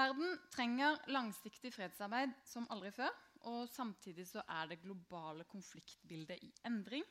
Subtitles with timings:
[0.00, 3.10] Verden trenger langsiktig fredsarbeid som aldri før.
[3.50, 7.04] Og samtidig så er det globale konfliktbildet i endring.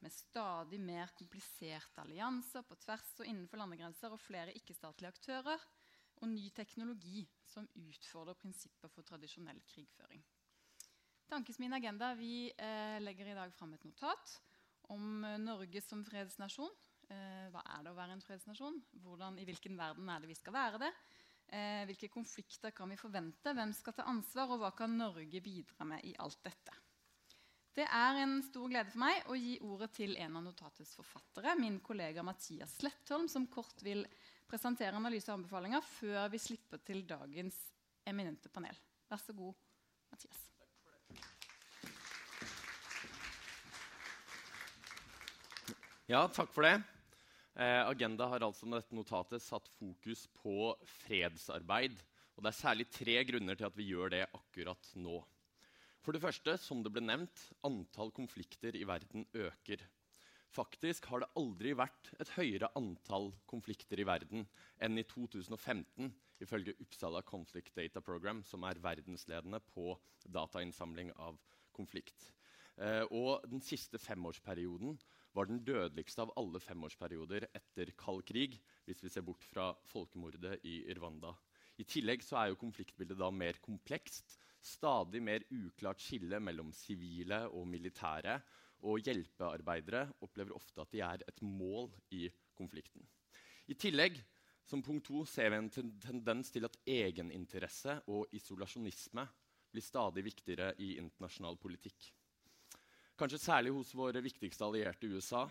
[0.00, 5.64] Med stadig mer kompliserte allianser på tvers og innenfor landegrenser og flere ikke-statlige aktører.
[6.20, 10.22] Og ny teknologi som utfordrer prinsipper for tradisjonell krigføring.
[11.30, 14.36] Tankesmien Agenda vi eh, legger i dag fram et notat
[14.92, 16.70] om eh, Norge som fredsnasjon.
[17.10, 18.78] Eh, hva er det å være en fredsnasjon?
[19.02, 20.92] Hvordan, I hvilken verden er det vi skal være det?
[21.50, 23.50] Eh, hvilke konflikter kan vi forvente?
[23.56, 24.52] Hvem skal ta ansvar?
[24.54, 26.76] Og hva kan Norge bidra med i alt dette?
[27.74, 31.54] Det er en stor glede for meg å gi ordet til en av notatets forfattere,
[31.58, 34.04] min kollega Mathias Slettholm, som kort vil
[34.50, 37.58] presentere analyse og anbefalinger før vi slipper til dagens
[38.06, 38.78] eminente panel.
[39.10, 39.54] Vær så god,
[40.10, 40.46] Mathias.
[46.10, 46.80] Ja, takk for det.
[47.58, 51.98] Eh, Agenda har altså med dette notatet satt fokus på fredsarbeid.
[52.36, 55.18] Og det er særlig tre grunner til at vi gjør det akkurat nå.
[56.00, 59.82] For det første, som det ble nevnt, antall konflikter i verden øker.
[60.50, 64.46] Faktisk har det aldri vært et høyere antall konflikter i verden
[64.82, 66.08] enn i 2015,
[66.40, 69.92] ifølge Uppsala Conflict Data Program, som er verdensledende på
[70.24, 71.36] datainnsamling av
[71.76, 72.32] konflikt.
[72.80, 74.96] Eh, og den siste femårsperioden
[75.36, 80.58] var den dødeligste av alle femårsperioder etter kald krig, hvis vi ser bort fra folkemordet
[80.66, 81.32] i Rwanda.
[81.80, 84.36] I tillegg er konfliktbildet mer komplekst.
[84.60, 88.40] Stadig mer uklart skille mellom sivile og militære.
[88.84, 92.26] Og hjelpearbeidere opplever ofte at de er et mål i
[92.56, 93.04] konflikten.
[93.68, 94.18] I tillegg
[94.66, 99.24] som punkt to, ser vi en tendens til at egeninteresse og isolasjonisme
[99.70, 102.10] blir stadig viktigere i internasjonal politikk.
[103.20, 105.42] Kanskje særlig hos våre viktigste allierte USA,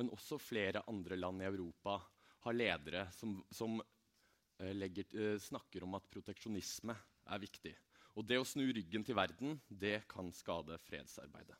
[0.00, 1.98] men også flere andre land i Europa
[2.46, 7.74] har ledere som, som eh, legger, eh, snakker om at proteksjonisme er viktig.
[8.16, 11.58] Og det å snu ryggen til verden det kan skade fredsarbeidet.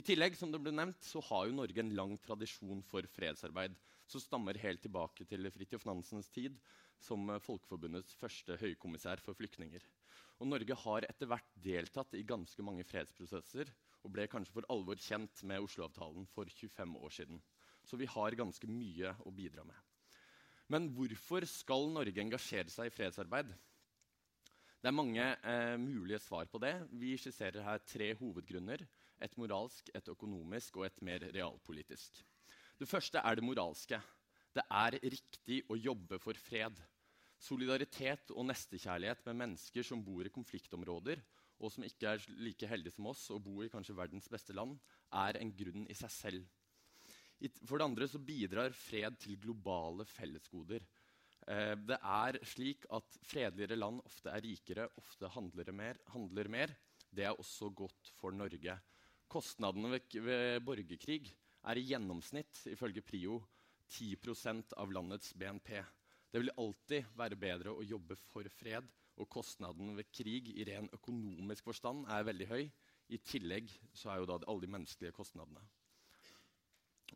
[0.00, 3.76] I tillegg som det ble nevnt, så har jo Norge en lang tradisjon for fredsarbeid
[4.08, 6.56] som stammer helt tilbake til Fridtjof Nansens tid
[7.04, 9.84] som eh, Folkeforbundets første høykommissær for flyktninger.
[10.40, 13.68] Og Norge har etter hvert deltatt i ganske mange fredsprosesser
[14.04, 17.40] og ble kanskje for alvor kjent med Oslo-avtalen for 25 år siden.
[17.84, 19.76] Så vi har ganske mye å bidra med.
[20.70, 23.50] Men hvorfor skal Norge engasjere seg i fredsarbeid?
[24.80, 26.72] Det er mange eh, mulige svar på det.
[26.96, 28.86] Vi skisserer her tre hovedgrunner.
[29.20, 32.22] Et moralsk, et økonomisk og et mer realpolitisk.
[32.80, 33.98] Det første er det moralske.
[34.56, 36.78] Det er riktig å jobbe for fred.
[37.40, 41.20] Solidaritet og nestekjærlighet med mennesker som bor i konfliktområder,
[41.60, 44.78] og som ikke er like heldige som oss og bor i kanskje verdens beste land,
[45.12, 46.48] er en grunn i seg selv.
[47.64, 50.84] For det andre så bidrar fred til globale fellesgoder.
[51.48, 56.00] Eh, det er slik at fredeligere land ofte er rikere, ofte handler mer.
[56.12, 56.74] Handler mer.
[57.10, 58.76] Det er også godt for Norge.
[59.30, 61.32] Kostnadene ved, ved borgerkrig
[61.70, 63.40] er i gjennomsnitt, ifølge Prio,
[63.90, 65.74] 10% av landets BNP.
[66.30, 68.86] Det vil alltid være bedre å jobbe for fred
[69.20, 72.64] og kostnaden ved krig i ren økonomisk forstand er veldig høy.
[73.10, 75.62] I tillegg så er jo da alle de menneskelige kostnadene.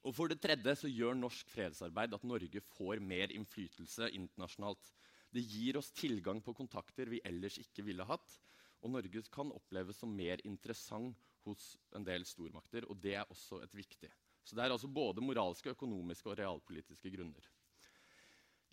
[0.02, 4.90] Og For det tredje så gjør norsk fredsarbeid at Norge får mer innflytelse internasjonalt.
[5.34, 8.36] Det gir oss tilgang på kontakter vi ellers ikke ville hatt.
[8.82, 11.16] Og Norge kan oppleves som mer interessant
[11.46, 12.84] hos en del stormakter.
[12.90, 14.10] Og det er også et viktig.
[14.44, 17.46] Så det er altså både moralske, økonomiske og realpolitiske grunner.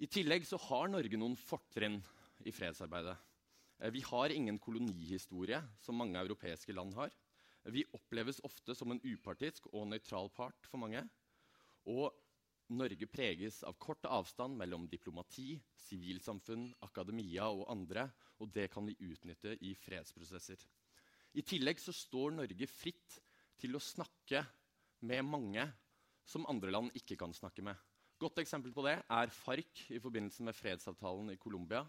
[0.02, 2.02] I tillegg så har Norge noen fortrinn
[2.48, 3.18] i fredsarbeidet.
[3.80, 7.14] Eh, vi har ingen kolonihistorie, som mange europeiske land har.
[7.64, 11.04] Vi oppleves ofte som en upartisk og nøytral part for mange.
[11.86, 12.10] Og
[12.72, 18.06] Norge preges av kort avstand mellom diplomati, sivilsamfunn, akademia og andre,
[18.40, 20.62] og det kan vi utnytte i fredsprosesser.
[21.36, 23.20] I tillegg så står Norge fritt
[23.60, 24.46] til å snakke
[25.08, 25.66] med mange
[26.28, 27.76] som andre land ikke kan snakke med.
[28.22, 31.84] Godt eksempel på det er FARC i forbindelse med fredsavtalen i Colombia.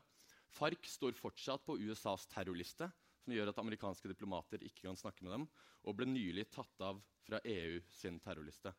[0.53, 2.89] FARC står fortsatt på USAs terrorliste,
[3.23, 5.47] som gjør at amerikanske diplomater ikke kan snakke med dem,
[5.87, 8.73] og ble nylig tatt av fra EU sin terrorliste.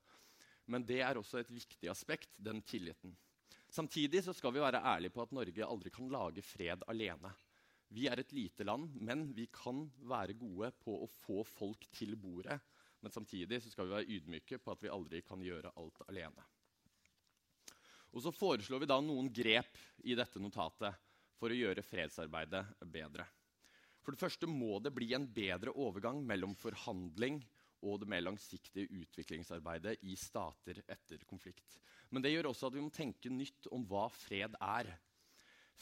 [0.69, 3.15] Men det er også et viktig aspekt, den tilliten.
[3.73, 7.31] Samtidig skal vi være ærlige på at Norge aldri kan lage fred alene.
[7.93, 12.15] Vi er et lite land, men vi kan være gode på å få folk til
[12.17, 12.59] bordet.
[13.03, 16.45] Men samtidig skal vi være ydmyke på at vi aldri kan gjøre alt alene.
[18.13, 20.93] Og så foreslår vi da noen grep i dette notatet
[21.39, 23.25] for å gjøre fredsarbeidet bedre.
[24.03, 27.39] For det første må det bli en bedre overgang mellom forhandling
[27.83, 31.79] og det mer langsiktige utviklingsarbeidet i stater etter konflikt.
[32.11, 34.91] Men det gjør også at vi må tenke nytt om hva fred er.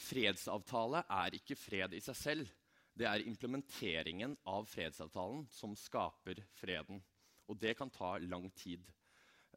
[0.02, 2.50] Fredsavtale er ikke fred i seg selv.
[2.92, 7.00] Det er implementeringen av fredsavtalen som skaper freden.
[7.48, 8.84] Og det kan ta lang tid.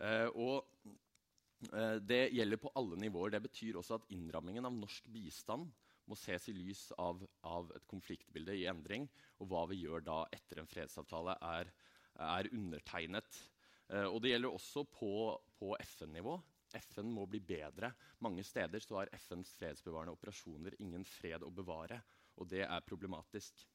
[0.01, 0.65] Eh, og
[1.71, 3.35] eh, det gjelder på alle nivåer.
[3.35, 5.69] Det betyr også at innrammingen av norsk bistand
[6.09, 9.07] må ses i lys av, av, et konfliktbilde i endring.
[9.41, 11.71] Og hva vi gjør da etter en fredsavtale, er,
[12.21, 13.39] er undertegnet.
[13.89, 15.13] Eh, og det gjelder også på,
[15.59, 16.35] på FN-nivå.
[16.75, 17.91] FN må bli bedre.
[18.25, 22.01] Mange steder så har FNs fredsbevarende operasjoner ingen fred å bevare.
[22.41, 23.65] Og det er problematisk.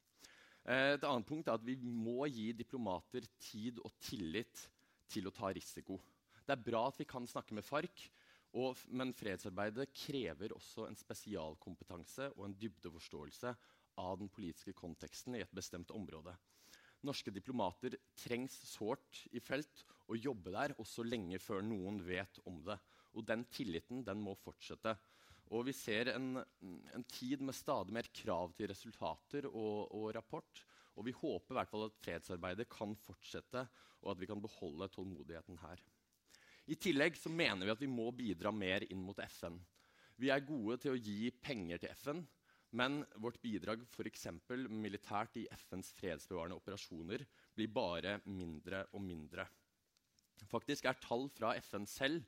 [0.67, 4.67] Eh, et annet punkt er at vi må gi diplomater tid og tillit
[5.11, 5.99] til å ta risiko.
[6.45, 8.09] Det er bra at vi kan snakke med FARC,
[8.59, 13.53] og, men fredsarbeidet krever også en spesialkompetanse og en dybdeforståelse
[14.01, 16.35] av den politiske konteksten i et bestemt område.
[17.07, 22.59] Norske diplomater trengs sårt i felt og jobbe der også lenge før noen vet om
[22.67, 22.77] det.
[23.17, 24.97] Og den tilliten den må fortsette.
[25.51, 30.63] Og vi ser en, en, tid med stadig mer krav til resultater og, og rapport.
[30.99, 31.73] Og vi håper at
[32.03, 33.65] fredsarbeidet kan fortsette,
[34.03, 35.83] og at vi kan beholde tålmodigheten her.
[36.71, 39.57] I tillegg så mener vi at vi må bidra mer inn mot FN.
[40.21, 42.21] Vi er gode til å gi penger til FN,
[42.79, 44.29] men vårt bidrag f.eks.
[44.71, 47.25] militært i FNs fredsbevarende operasjoner
[47.57, 49.49] blir bare mindre og mindre.
[50.51, 52.23] Faktisk er tall fra FN selv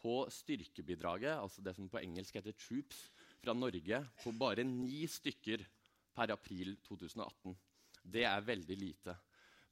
[0.00, 3.10] på styrkebidraget, altså det som på engelsk heter 'troops',
[3.42, 5.66] fra Norge på bare ni stykker
[6.14, 7.54] per april 2018.
[8.02, 9.14] Det er veldig lite.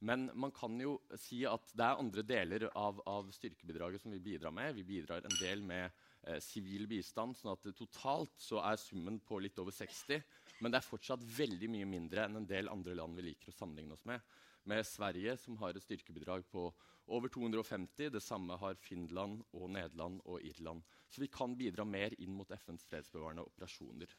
[0.01, 4.21] Men man kan jo si at det er andre deler av, av styrkebidraget som vi
[4.23, 4.73] bidrar med.
[4.79, 5.91] Vi bidrar en del med
[6.25, 10.23] eh, sivil eh, bistand, sånn at totalt så er summen på litt over 60.
[10.61, 13.57] Men det er fortsatt veldig mye mindre enn en del andre land vi liker å
[13.59, 14.25] sammenligne oss med.
[14.69, 16.65] Med Sverige, som har et styrkebidrag på
[17.11, 18.09] over 250.
[18.13, 20.81] Det samme har Finland, og Nederland og Irland.
[21.13, 24.09] Så vi kan bidra mer inn mot FNs fredsbevarende operasjoner.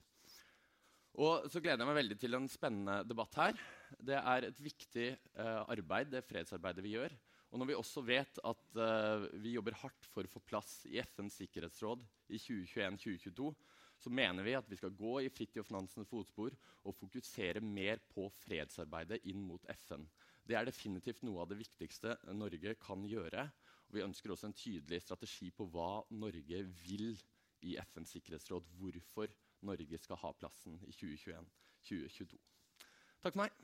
[1.20, 3.58] Og så gleder jeg meg veldig til en spennende debatt her.
[4.00, 7.12] Det er et viktig uh, arbeid, det fredsarbeidet vi gjør.
[7.52, 10.96] Og når vi også vet at uh, vi jobber hardt for å få plass i
[11.04, 13.50] FNs sikkerhetsråd i 2021-2022,
[14.02, 16.56] så mener vi at vi skal gå i Fridtjof Nansens fotspor
[16.88, 20.08] og fokusere mer på fredsarbeidet inn mot FN.
[20.42, 23.44] Det er definitivt noe av det viktigste Norge kan gjøre.
[23.86, 27.12] Og vi ønsker også en tydelig strategi på hva Norge vil
[27.68, 28.66] i FNs sikkerhetsråd.
[28.80, 29.30] Hvorfor
[29.62, 32.40] Norge skal ha plassen i 2021-2022.
[33.22, 33.54] Takk for meg.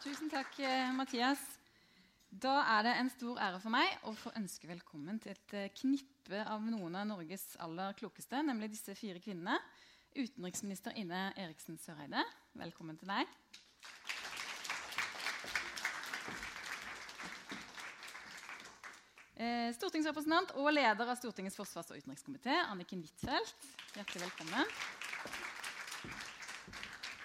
[0.00, 1.42] Tusen takk, eh, Mathias.
[2.30, 5.72] Da er det en stor ære for meg å få ønske velkommen til et eh,
[5.76, 9.58] knippe av noen av Norges aller klokeste, nemlig disse fire kvinnene.
[10.14, 12.22] Utenriksminister Ine Eriksen Søreide,
[12.58, 13.28] velkommen til deg.
[19.40, 23.68] Eh, stortingsrepresentant og leder av Stortingets forsvars- og utenrikskomité, Anniken Huitfeldt.
[23.94, 24.74] Hjertelig velkommen.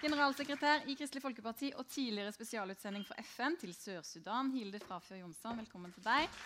[0.00, 5.60] Generalsekretær i Kristelig Folkeparti og tidligere spesialutsending for FN til Sør-Sudan, Hilde Frafjord Jonsson.
[5.60, 6.40] Velkommen til deg.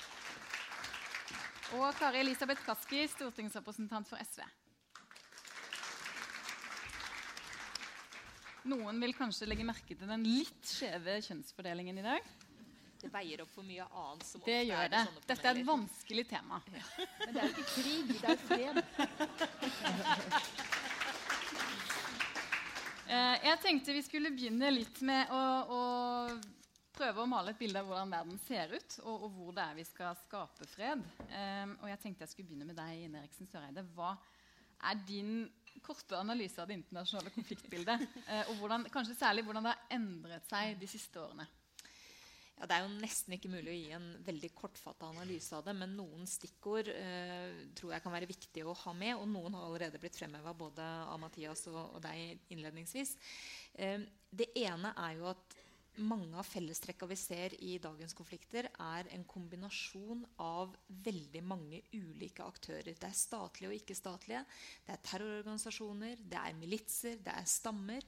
[1.78, 4.42] Og Kari Elisabeth Kaski, stortingsrepresentant for SV.
[8.74, 12.49] Noen vil kanskje legge merke til den litt skjeve kjønnsfordelingen i dag
[13.00, 14.26] det veier opp for mye annet.
[14.26, 15.04] som det gjør det.
[15.26, 16.60] Dette er et vanskelig tema.
[16.74, 16.84] Ja.
[17.24, 18.76] Men det er jo ikke krig, det er fred.
[23.10, 25.78] Eh, jeg tenkte vi skulle begynne litt med å, å
[26.94, 29.78] prøve å male et bilde av hvordan verden ser ut, og, og hvor det er
[29.80, 31.02] vi skal skape fred.
[31.26, 33.82] Um, og jeg tenkte jeg skulle begynne med deg, Ine Eriksen Søreide.
[33.96, 34.12] Hva
[34.90, 35.40] er din
[35.82, 38.04] korte analyse av det internasjonale konfliktbildet?
[38.28, 41.48] Uh, og hvordan, kanskje særlig hvordan det har endret seg de siste årene?
[42.60, 45.72] Ja, det er jo nesten ikke mulig å gi en veldig kortfatta analyse av det,
[45.80, 49.14] men noen stikkord eh, tror jeg kan være viktige å ha med.
[49.16, 53.14] Og noen har allerede blitt fremheva både av Mathias og, og deg innledningsvis.
[53.80, 55.56] Eh, det ene er jo at
[56.04, 60.74] mange av fellestrekka vi ser i dagens konflikter, er en kombinasjon av
[61.06, 62.92] veldig mange ulike aktører.
[62.92, 64.44] Det er statlige og ikke-statlige.
[64.84, 68.04] Det er terrororganisasjoner, det er militser, det er stammer.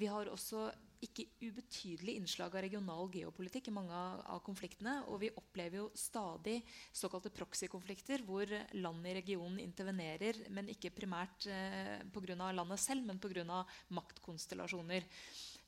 [0.00, 0.70] Vi har også
[1.02, 5.00] ikke ubetydelig innslag av regional geopolitikk i mange av, konfliktene.
[5.10, 6.60] Og vi opplever jo stadig
[6.94, 12.36] såkalte proxy-konflikter, hvor land i regionen intervenerer, men ikke primært eh, pga.
[12.52, 13.62] landet selv, men pga.
[13.98, 15.08] maktkonstellasjoner.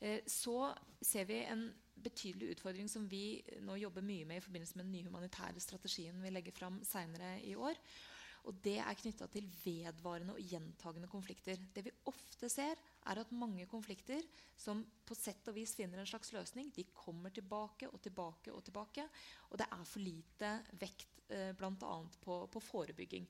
[0.00, 0.72] Eh, så
[1.02, 1.68] ser vi en
[2.04, 6.18] betydelig utfordring som vi nå jobber mye med i forbindelse med den nye humanitære strategien
[6.22, 7.78] vi legger fram senere i år.
[8.44, 11.60] Og det er knytta til vedvarende og gjentagende konflikter.
[11.74, 12.76] Det vi ofte ser,
[13.08, 14.20] er at mange konflikter
[14.60, 18.64] som på sett og vis finner en slags løsning, de kommer tilbake og tilbake og
[18.66, 19.06] tilbake.
[19.50, 21.94] Og det er for lite vekt eh, bl.a.
[22.24, 23.28] På, på forebygging.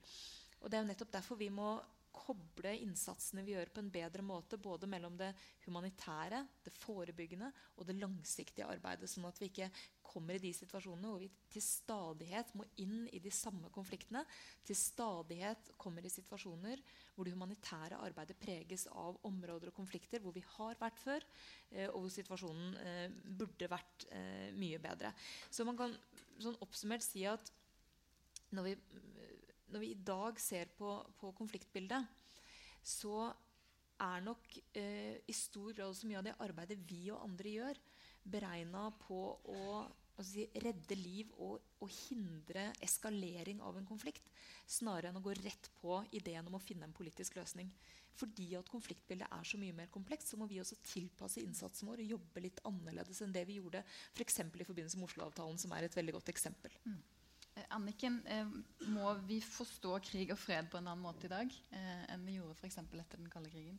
[0.65, 1.77] Og det er jo nettopp derfor vi må
[2.15, 4.59] koble innsatsene vi gjør, på en bedre måte.
[4.61, 5.33] Både mellom det
[5.67, 9.11] humanitære, det forebyggende og det langsiktige arbeidet.
[9.11, 9.71] Sånn at vi ikke
[10.15, 14.23] kommer i de situasjonene hvor vi til stadighet må inn i de samme konfliktene.
[14.67, 16.83] Til stadighet kommer i situasjoner
[17.15, 21.27] hvor det humanitære arbeidet preges av områder og konflikter hvor vi har vært før,
[21.73, 23.09] eh, og hvor situasjonen eh,
[23.43, 25.15] burde vært eh, mye bedre.
[25.51, 25.99] Så man kan
[26.43, 27.51] sånn oppsummert si at
[28.55, 28.77] når vi
[29.75, 32.07] når vi i dag ser på, på konfliktbildet,
[32.85, 33.29] så
[34.05, 37.81] er nok eh, i stor grad så mye av det arbeidet vi og andre gjør,
[38.25, 39.21] beregna på
[39.53, 39.65] å
[40.25, 44.31] si, redde liv og, og, hindre eskalering av en konflikt,
[44.67, 47.73] snarere enn å gå rett på ideen om å finne en politisk løsning.
[48.15, 52.05] Fordi at konfliktbildet er så mye mer komplekst, så må vi også tilpasse innsatsen vår
[52.05, 53.83] og jobbe litt annerledes enn det vi gjorde
[54.15, 54.39] f.eks.
[54.39, 56.77] For i forbindelse med Oslo-avtalen, som er et veldig godt eksempel.
[56.87, 57.01] Mm.
[57.55, 58.47] Eh, Anniken, eh,
[58.91, 62.39] må vi forstå krig og fred på en annen måte i dag eh, enn vi
[62.39, 62.81] gjorde f.eks.
[62.83, 63.79] etter den kalde krigen?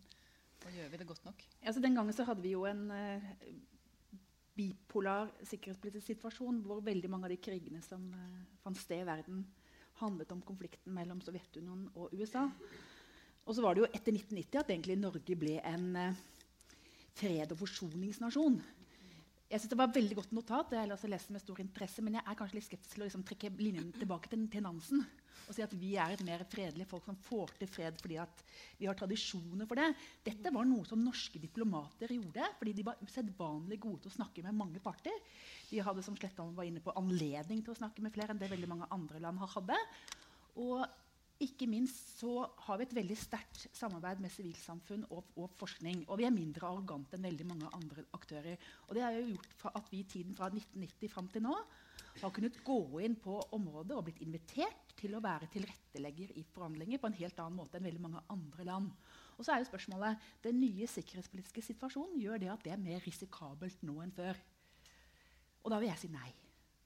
[0.65, 1.43] Og gjør vi det godt nok?
[1.61, 2.87] Altså, den gangen så hadde vi jo en
[4.55, 8.07] bipolar sikkerhetspolitisk situasjon hvor veldig mange av de krigene som
[8.63, 9.43] fant sted i verden,
[9.99, 12.47] handlet om konflikten mellom Sovjetunionen og USA.
[13.45, 16.15] Og så var det jo etter 1990 at egentlig Norge ble en
[17.19, 18.57] fred- og forsoningsnasjon.
[19.55, 20.73] Jeg synes Det var veldig godt notat.
[20.75, 23.23] Jeg har lest med stor interesse, Men jeg er kanskje litt skeptisk til å liksom
[23.23, 25.05] trekke linjen tilbake til, til Nansen.
[25.47, 28.17] Og si at vi er et mer fredelig folk som får til fred fordi
[28.81, 29.87] vi har tradisjoner for det.
[30.25, 34.43] Dette var noe som norske diplomater gjorde fordi de var usedvanlig gode til å snakke
[34.43, 35.15] med mange parter.
[35.69, 38.51] De hadde som Slettan var inne på, anledning til å snakke med flere enn det
[38.51, 39.79] veldig mange andre land hadde.
[40.59, 40.83] Og
[41.43, 46.05] ikke minst så har vi et veldig sterkt samarbeid med sivilsamfunn og, og, forskning.
[46.07, 48.61] Og vi er mindre arrogante enn veldig mange andre aktører.
[48.87, 51.57] Og det har jo gjort at vi i tiden fra 1990 fram til nå
[52.21, 57.01] har kunnet gå inn på området og blitt invitert til å være tilrettelegger i forhandlinger
[57.01, 58.93] på en helt annen måte enn veldig mange andre land.
[59.35, 63.03] Og så er jo spørsmålet, Den nye sikkerhetspolitiske situasjonen gjør det at det er mer
[63.03, 64.39] risikabelt nå enn før.
[65.65, 66.31] Og da vil jeg si nei.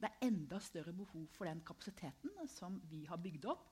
[0.00, 3.66] Det er enda større behov for den kapasiteten som vi har bygd opp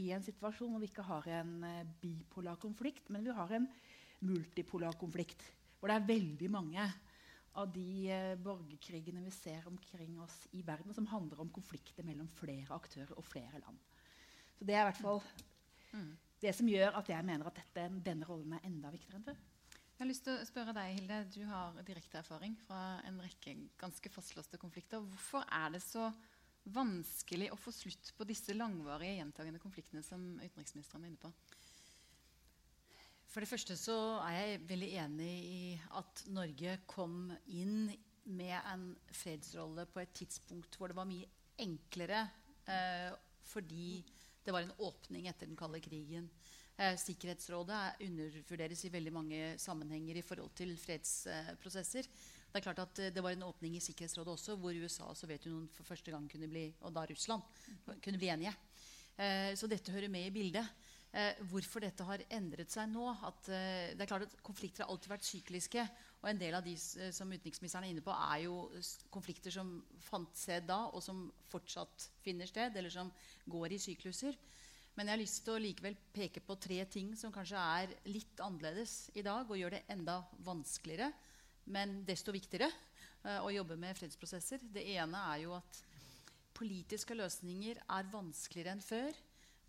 [0.00, 3.68] i en situasjon hvor vi ikke har en uh, bipolar konflikt, men vi har en
[4.24, 5.44] multipolar konflikt.
[5.78, 6.86] Hvor det er veldig mange
[7.60, 12.30] av de uh, borgerkrigene vi ser omkring oss i verden, som handler om konflikter mellom
[12.40, 13.78] flere aktører og flere land.
[14.56, 15.20] Så det er i hvert fall
[15.92, 16.12] mm.
[16.42, 19.42] det som gjør at jeg mener at dette, denne rollen er enda viktigere enn før.
[19.94, 21.16] Jeg har lyst til å spørre deg, Hilde.
[21.30, 24.98] Du har direkte erfaring fra en rekke ganske fastlåste konflikter.
[24.98, 26.08] Hvorfor er det så
[26.74, 31.30] vanskelig å få slutt på disse langvarige, gjentagende konfliktene som utenriksministeren er inne på?
[33.30, 35.62] For det første så er jeg veldig enig i
[36.00, 37.86] at Norge kom inn
[38.34, 41.30] med en fredsrolle på et tidspunkt hvor det var mye
[41.62, 42.26] enklere
[42.66, 43.14] eh,
[43.46, 44.02] fordi
[44.42, 46.26] det var en åpning etter den kalde krigen.
[46.74, 52.08] Eh, Sikkerhetsrådet undervurderes i veldig mange sammenhenger i forhold til fredsprosesser.
[52.50, 55.16] Det er klart at eh, det var en åpning i Sikkerhetsrådet også, hvor USA og
[55.16, 57.46] Sovjetunionen for første gang kunne bli, og da Russland
[58.02, 58.50] kunne bli enige.
[59.14, 60.66] Eh, så dette hører med i bildet.
[61.46, 65.24] hvorfor dette har endret seg nå at, det er klart at Konflikter har alltid vært
[65.28, 65.84] sykliske.
[66.22, 66.74] Og en del av de
[67.14, 68.56] som utenriksministeren er inne på, er jo
[69.14, 73.12] konflikter som fant sted da, og som fortsatt finner sted, eller som
[73.46, 74.34] går i sykluser.
[74.94, 78.38] Men jeg har lyst til å likevel peke på tre ting som kanskje er litt
[78.42, 81.08] annerledes i dag, og gjør det enda vanskeligere,
[81.74, 82.68] men desto viktigere
[83.24, 84.62] uh, å jobbe med fredsprosesser.
[84.70, 85.80] Det ene er jo at
[86.54, 89.18] politiske løsninger er vanskeligere enn før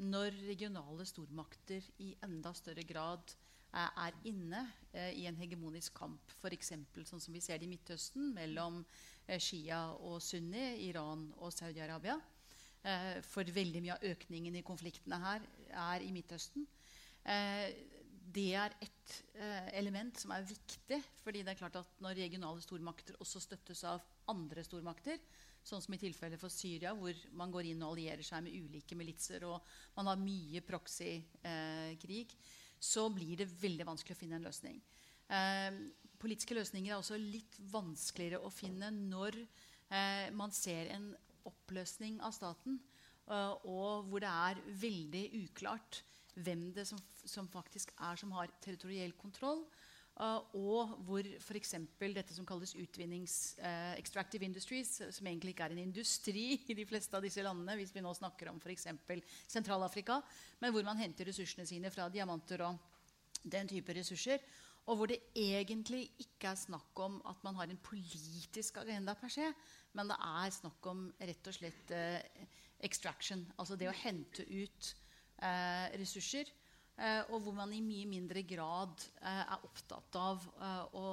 [0.05, 3.33] når regionale stormakter i enda større grad
[3.73, 4.61] uh, er inne
[4.93, 6.37] uh, i en hegemonisk kamp.
[6.37, 6.75] F.eks.
[7.01, 8.83] sånn som vi ser det i Midtøsten mellom
[9.41, 12.19] Shia og Sunni, Iran og Saudi-Arabia.
[12.85, 15.45] Eh, for veldig mye av økningen i konfliktene her
[15.89, 16.67] er i Midtøsten.
[17.25, 17.71] Eh,
[18.35, 21.01] det er et eh, element som er viktig.
[21.23, 25.17] fordi det er klart at Når regionale stormakter også støttes av andre stormakter,
[25.65, 28.95] sånn som i tilfellet for Syria, hvor man går inn og allierer seg med ulike
[28.95, 29.61] militser, og
[29.95, 34.81] man har mye proxy-krig, eh, så blir det veldig vanskelig å finne en løsning.
[35.29, 35.79] Eh,
[36.21, 41.15] politiske løsninger er også litt vanskeligere å finne når eh, man ser en
[41.49, 42.79] oppløsning av staten,
[43.29, 46.03] eh, og hvor det er veldig uklart
[46.35, 49.63] hvem det som, som faktisk er som har territoriell kontroll.
[50.15, 51.73] Uh, og hvor f.eks.
[51.99, 56.85] dette som kalles utvinnings uh, extractive industries, som egentlig ikke er en industri i de
[56.87, 58.87] fleste av disse landene, hvis vi nå snakker om f.eks.
[59.51, 60.21] Sentral-Afrika,
[60.61, 62.79] men hvor man henter ressursene sine fra diamanter og
[63.43, 64.39] den type ressurser.
[64.85, 69.33] Og hvor det egentlig ikke er snakk om at man har en politisk agenda per
[69.33, 69.47] se,
[69.97, 72.45] men det er snakk om rett og slett eh,
[72.85, 73.41] extraction.
[73.57, 74.93] Altså det å hente ut
[75.99, 76.47] ressurser
[76.95, 81.07] Eh, og hvor man i mye mindre grad eh, er opptatt av eh, å,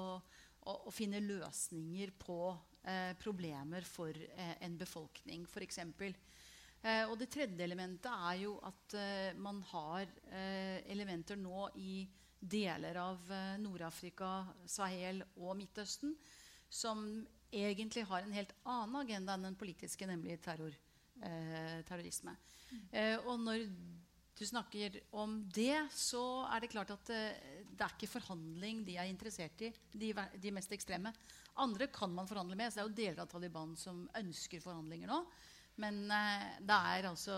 [0.62, 2.42] å, å, finne løsninger på
[3.22, 4.16] problemer for
[4.58, 5.76] en befolkning, f.eks.
[6.82, 10.02] Eh, og det tredje elementet er jo at eh, man har
[10.34, 12.00] eh, elementer nå i
[12.42, 13.30] deler av
[13.62, 16.16] Nord-Afrika, Sahel og Midtøsten
[16.72, 17.04] som
[17.52, 20.74] egentlig har en helt annen agenda enn den politiske, nemlig terror,
[21.86, 22.34] terrorisme.
[22.90, 23.66] Eh, og når
[24.38, 28.96] du snakker om det, så er det klart at eh, det er ikke forhandling de
[28.98, 31.12] er interessert i, de, de, mest ekstreme.
[31.62, 32.72] Andre kan man forhandle med.
[32.72, 35.20] så Det er jo deler av Taliban som ønsker forhandlinger nå.
[35.80, 37.36] Men uh, det er altså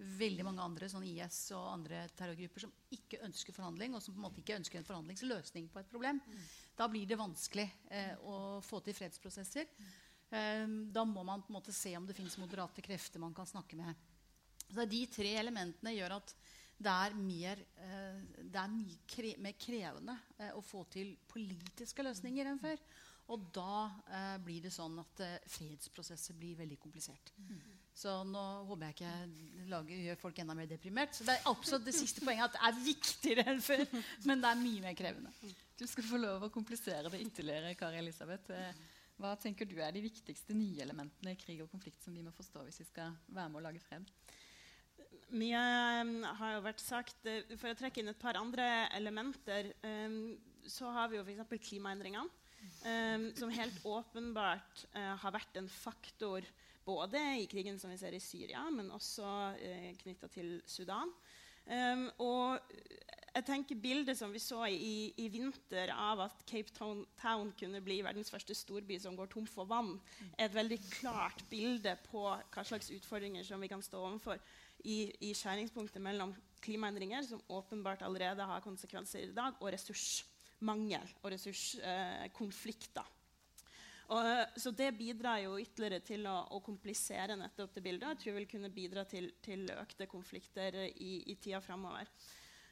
[0.00, 4.22] veldig mange andre, sånn IS og andre terrorgrupper, som ikke ønsker forhandling, og som på
[4.22, 6.20] en måte ikke ønsker en forhandlingsløsning på et problem.
[6.24, 6.46] Mm.
[6.78, 9.74] Da blir det vanskelig eh, å få til fredsprosesser.
[10.30, 13.76] da må man på en måte se om det fins moderate krefter man kan snakke
[13.76, 13.94] med.
[14.70, 16.34] Så de tre elementene gjør at
[16.80, 22.04] det er, mer, eh, det er mye kre mer krevende eh, å få til politiske
[22.06, 22.80] løsninger enn før.
[23.30, 23.74] Og da
[24.08, 27.34] eh, blir det sånn at eh, fredsprosesser blir veldig komplisert.
[27.36, 27.60] Mm.
[27.96, 31.16] Så nå håper jeg ikke lager, gjør folk enda mer deprimert.
[31.16, 33.84] Så det er absolutt det siste poenget at det er viktigere enn før.
[34.28, 35.32] Men det er mye mer krevende.
[35.80, 38.52] Du skal få lov å komplisere det ytterligere, Kari Elisabeth.
[38.54, 42.24] Eh, hva tenker du er de viktigste nye elementene i krig og konflikt som vi
[42.24, 44.06] må forstå hvis vi skal være med å lage fred?
[45.30, 45.60] Mye
[46.02, 47.18] um, har jo vært sagt.
[47.28, 50.32] Eh, for å trekke inn et par andre elementer, um,
[50.66, 51.68] så har vi jo f.eks.
[51.68, 52.28] klimaendringene.
[52.84, 56.44] Um, som helt åpenbart uh, har vært en faktor
[56.90, 59.30] både i krigen som vi ser i Syria, men også
[59.62, 61.12] eh, knytta til Sudan.
[61.70, 62.58] Um, og
[63.30, 67.82] jeg tenker Bildet som vi så i, i, vinter av at Cape Town, Town, kunne
[67.84, 69.92] bli verdens første storby som går tom for vann,
[70.34, 74.40] er et veldig klart bilde på hva slags utfordringer som vi kan stå overfor
[74.82, 81.30] i, i skjæringspunktet mellom klimaendringer, som åpenbart allerede har konsekvenser i dag, og ressursmangel og
[81.36, 83.06] ressurskonflikter.
[83.06, 83.16] Eh,
[84.56, 88.08] så det bidrar jo ytterligere til å, å, komplisere nettopp det bildet.
[88.10, 92.10] Jeg tror vil kunne bidra til, til økte konflikter i, i tida framover.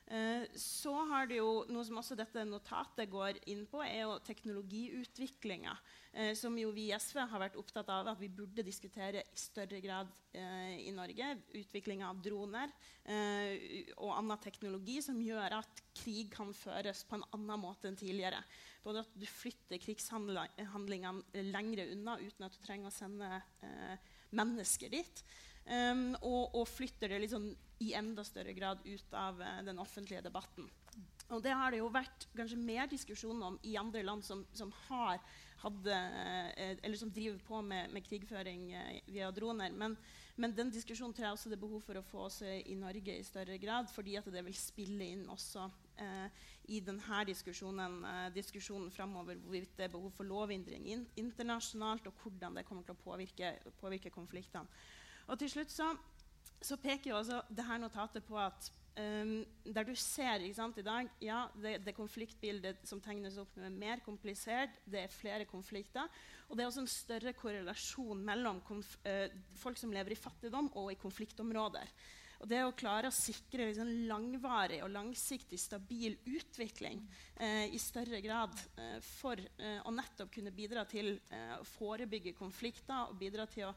[0.08, 4.14] Eh, så har det jo noe som også dette notatet går inn på, er jo
[4.24, 5.74] teknologiutviklinga.
[6.14, 9.36] Eh, som jo vi i SV har vært opptatt av at vi burde diskutere i
[9.36, 11.34] større grad eh, i Norge.
[11.60, 12.72] Utviklinga av droner
[13.08, 18.42] og annen teknologi som gjør at krig kan føres på en annen måte enn tidligere.
[18.88, 23.28] Både at du flytter krigshandlingene lengre unna uten at du trenger å sende
[24.32, 25.22] mennesker dit.
[25.68, 27.50] Um, og, og, flytter det liksom
[27.84, 30.64] i enda større grad ut av eh, den offentlige debatten.
[31.28, 34.72] Og det har det jo vært kanskje mer diskusjon om i andre land som, som
[34.86, 35.20] har
[35.60, 39.74] hadde, uh, eller som driver på med, med krigføring uh, via droner.
[39.76, 39.98] Men,
[40.40, 43.18] men, den diskusjonen tror jeg også det er behov for å få også i Norge
[43.18, 45.68] i større grad, fordi at det vil spille inn også
[46.68, 48.02] i denne diskusjonen,
[48.34, 52.96] diskusjonen framover hvorvidt det er behov for lovendring in internasjonalt, og hvordan det kommer til
[52.96, 54.68] å påvirke, påvirke konfliktene.
[55.28, 55.92] Og til slutt så,
[56.64, 59.34] så peker jo også det her notatet på at um,
[59.64, 64.02] der du ser sant, i dag ja, det, det, konfliktbildet som tegnes opp, er mer
[64.04, 64.80] komplisert.
[64.84, 66.08] Det er flere konflikter.
[66.48, 69.26] Og det er også en større korrelasjon mellom uh,
[69.60, 71.92] folk som lever i fattigdom, og i konfliktområder.
[72.38, 77.00] Og det å klare å sikre liksom, langvarig og langsiktig stabil utvikling
[77.34, 82.36] eh, i større grad eh, for eh, å nettopp kunne bidra til eh, å forebygge
[82.38, 83.72] konflikter og bidra til å,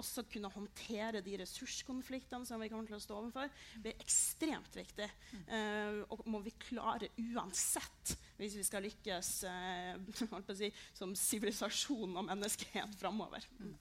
[0.00, 3.50] også kunne håndtere de ressurskonfliktene som vi kommer til å stå overfor,
[3.82, 5.08] blir ekstremt viktig.
[5.46, 12.26] Eh, og må vi klare uansett hvis vi skal lykkes uh, si, som sivilisasjon og
[12.26, 13.46] menneskehet framover.
[13.60, 13.74] Mm.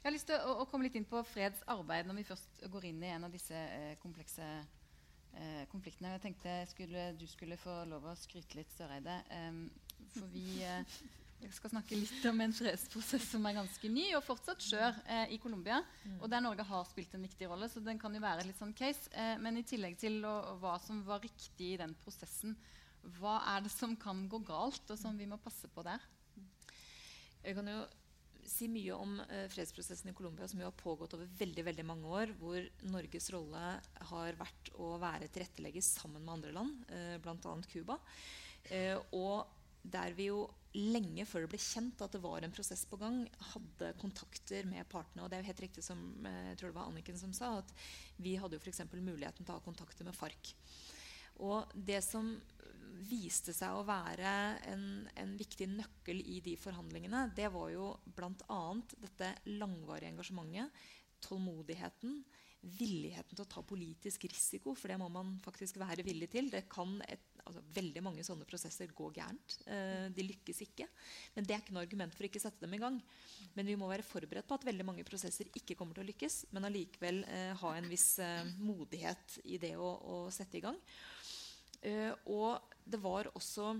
[0.00, 2.62] Jeg har lyst til å, å, komme litt inn på freds arbeid når vi først
[2.72, 6.14] går inn i en av disse eh, komplekse eh, konfliktene.
[6.14, 9.18] Jeg tenkte skulle, du skulle få lov å skryte litt, Søreide.
[9.28, 9.66] Um,
[10.14, 10.96] for vi eh,
[11.52, 15.40] skal snakke litt om en fredsprosess som er ganske ny og fortsatt skjør eh, i
[15.44, 15.82] Colombia.
[16.16, 18.72] Og der Norge har spilt en viktig rolle, så den kan jo være litt sånn
[18.72, 19.12] case.
[19.12, 20.34] Eh, men i tillegg til å,
[20.64, 22.56] hva som var riktig i den prosessen,
[23.20, 26.00] hva er det som kan gå galt, og som vi må passe på der?
[27.44, 27.84] Jeg kan jo
[28.50, 32.10] si mye om eh, fredsprosessen i Colombia, som jo har pågått over veldig veldig mange
[32.20, 32.34] år.
[32.40, 33.64] Hvor Norges rolle
[34.10, 37.56] har vært å være tilrettelegger sammen med andre land, eh, bl.a.
[37.70, 37.98] Cuba.
[38.70, 40.44] Eh, og der vi jo
[40.76, 43.22] lenge før det ble kjent at det var en prosess på gang,
[43.54, 45.24] hadde kontakter med partene.
[45.24, 47.56] Og det er jo helt riktig som eh, jeg tror det var Anniken som sa,
[47.62, 47.74] at
[48.22, 48.84] vi hadde jo f.eks.
[48.92, 50.54] muligheten til å ha kontakter med FARC.
[51.38, 52.34] Og det som
[53.10, 54.32] viste seg å være
[54.70, 54.84] en,
[55.18, 58.60] en, viktig nøkkel i de forhandlingene, det var jo bl.a.
[59.00, 60.84] dette langvarige engasjementet,
[61.24, 62.20] tålmodigheten,
[62.60, 66.50] villigheten til å ta politisk risiko, for det må man faktisk være villig til.
[66.52, 69.56] Det kan et, altså, veldig mange sånne prosesser gå gærent.
[69.64, 70.88] Eh, de lykkes ikke.
[71.36, 72.98] Men det er ikke noe argument for å ikke sette dem i gang.
[73.56, 76.42] Men vi må være forberedt på at veldig mange prosesser ikke kommer til å lykkes,
[76.52, 80.76] men allikevel eh, ha en viss eh, modighet i det å, å sette i gang.
[81.80, 83.72] Uh, og det var også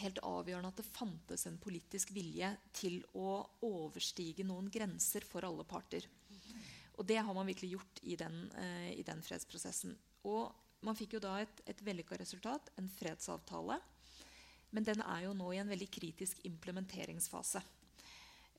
[0.00, 5.66] helt avgjørende at det fantes en politisk vilje til å overstige noen grenser for alle
[5.68, 6.08] parter.
[6.98, 9.94] Og det har man virkelig gjort i den, uh, i den fredsprosessen.
[10.28, 10.50] Og
[10.82, 13.78] man fikk jo da et, et vellykka resultat, en fredsavtale.
[14.72, 17.62] Men den er jo nå i en veldig kritisk implementeringsfase.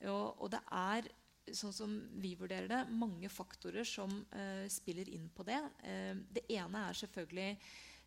[0.06, 1.10] Og, og det er
[1.52, 5.60] sånn som vi vurderer det, mange faktorer som uh, spiller inn på det.
[6.32, 7.50] det ene er selvfølgelig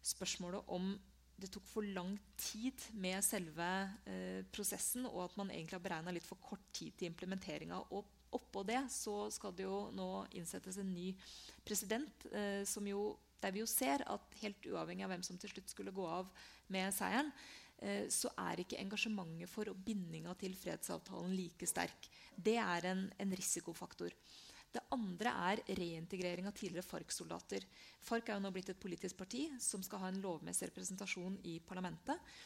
[0.05, 0.95] spørsmålet om
[1.37, 3.67] det tok for lang tid med selve
[4.09, 7.83] eh, prosessen, og at man egentlig har beregna litt for kort tid til implementeringa.
[8.37, 11.11] Oppå det så skal det jo nå innsettes en ny
[11.67, 13.11] president, eh, som jo,
[13.43, 16.33] der vi jo ser at helt uavhengig av hvem som til slutt skulle gå av
[16.73, 17.29] med seieren,
[17.85, 22.09] eh, så er ikke engasjementet for og bindinga til fredsavtalen like sterk.
[22.33, 24.17] Det er en, en risikofaktor.
[24.77, 27.65] Det andre er reintegrering av tidligere FARC-soldater.
[28.05, 31.57] FARC er jo nå blitt et politisk parti som skal ha en lovmessig representasjon i
[31.65, 32.37] parlamentet.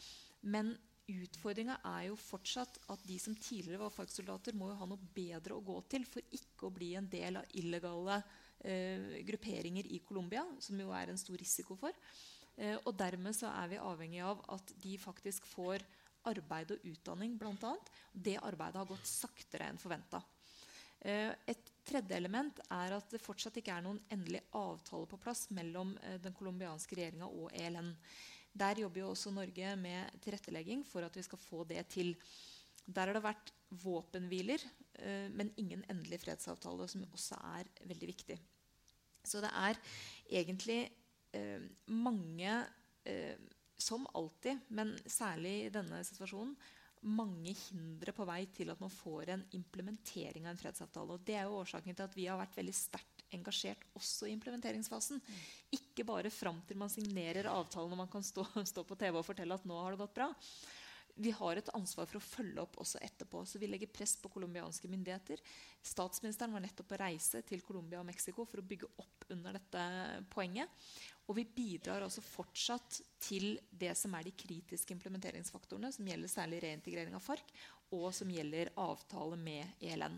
[0.47, 0.71] Men
[1.11, 5.57] utfordringa er jo fortsatt at de som tidligere var FARC-soldater, må jo ha noe bedre
[5.57, 8.21] å gå til for ikke å bli en del av illegale
[8.63, 11.95] eh, grupperinger i Colombia, som jo er en stor risiko for.
[12.55, 15.83] Eh, og dermed så er vi avhengig av at de faktisk får
[16.31, 17.75] arbeid og utdanning, bl.a.
[18.13, 20.21] Det arbeidet har gått saktere enn forventa.
[21.01, 25.47] Eh, et tredje element er at det fortsatt ikke er noen endelig avtale på plass
[25.55, 27.89] mellom eh, den colombianske regjeringa og ELN.
[28.53, 32.13] Der jobber jo også Norge med tilrettelegging for at vi skal få det til.
[32.85, 34.65] Der har det vært våpenhviler,
[35.01, 38.37] eh, men ingen endelig fredsavtale, som også er veldig viktig.
[39.25, 39.77] Så det er
[40.33, 40.79] egentlig
[41.85, 42.53] mange,
[43.77, 46.55] som alltid, men særlig i denne situasjonen,
[47.01, 51.15] mange hindre på vei til at man får en implementering av en fredsavtale.
[51.15, 54.35] Og det er jo årsaken til at vi har vært veldig sterkt engasjert også i
[54.35, 55.21] implementeringsfasen.
[55.77, 59.27] Ikke bare fram til man signerer avtalen og man kan stå, stå, på TV og
[59.27, 60.29] fortelle at nå har det gått bra.
[61.21, 63.43] Vi har et ansvar for å følge opp også etterpå.
[63.45, 65.41] Så vi legger press på colombianske myndigheter.
[65.83, 69.83] Statsministeren var nettopp på reise til Colombia og Mexico for å bygge opp under dette
[70.31, 70.71] poenget.
[71.31, 76.59] Og vi bidrar altså fortsatt til det som er de kritiske implementeringsfaktorene, som gjelder særlig
[76.65, 77.53] reintegrering av FARC,
[77.95, 80.17] og som gjelder avtale med ELN.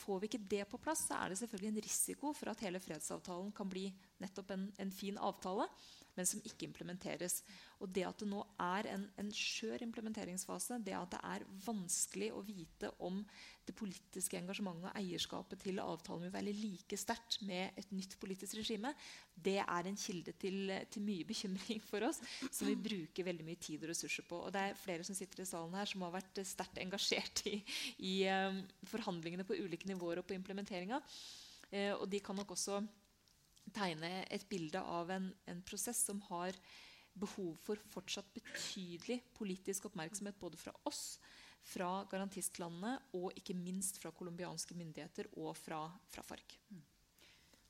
[0.00, 2.82] Får vi ikke det på plass, så er det selvfølgelig en risiko for at hele
[2.82, 3.86] fredsavtalen kan bli
[4.18, 5.68] nettopp en, en fin avtale
[6.18, 7.40] men som ikke implementeres.
[7.78, 12.32] Og Det at det nå er en, en skjør implementeringsfase, det at det er vanskelig
[12.34, 13.20] å vite om
[13.68, 18.58] det politiske engasjementet og eierskapet til avtalen vil være like sterkt med et nytt politisk
[18.58, 18.90] regime,
[19.38, 22.18] det er en kilde til, til, mye bekymring for oss,
[22.50, 24.40] som vi bruker veldig mye tid og ressurser på.
[24.48, 27.60] Og det er flere som sitter i salen her som har vært sterkt engasjert i,
[28.10, 30.98] i um, forhandlingene på ulike nivåer og på implementeringa.
[31.70, 32.82] Uh, og de kan nok også
[33.74, 36.56] tegne et bilde av en, en, prosess som har
[37.18, 41.18] behov for fortsatt betydelig politisk oppmerksomhet både fra oss,
[41.68, 46.54] fra garantistlandene og ikke minst fra colombianske myndigheter og fra, fra FARC.
[46.70, 46.84] Mm.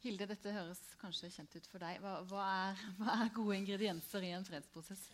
[0.04, 1.98] Hilde, dette høres kanskje kjent ut for deg.
[2.04, 5.08] Hva, hva, er, hva er gode ingredienser i en fredsprosess?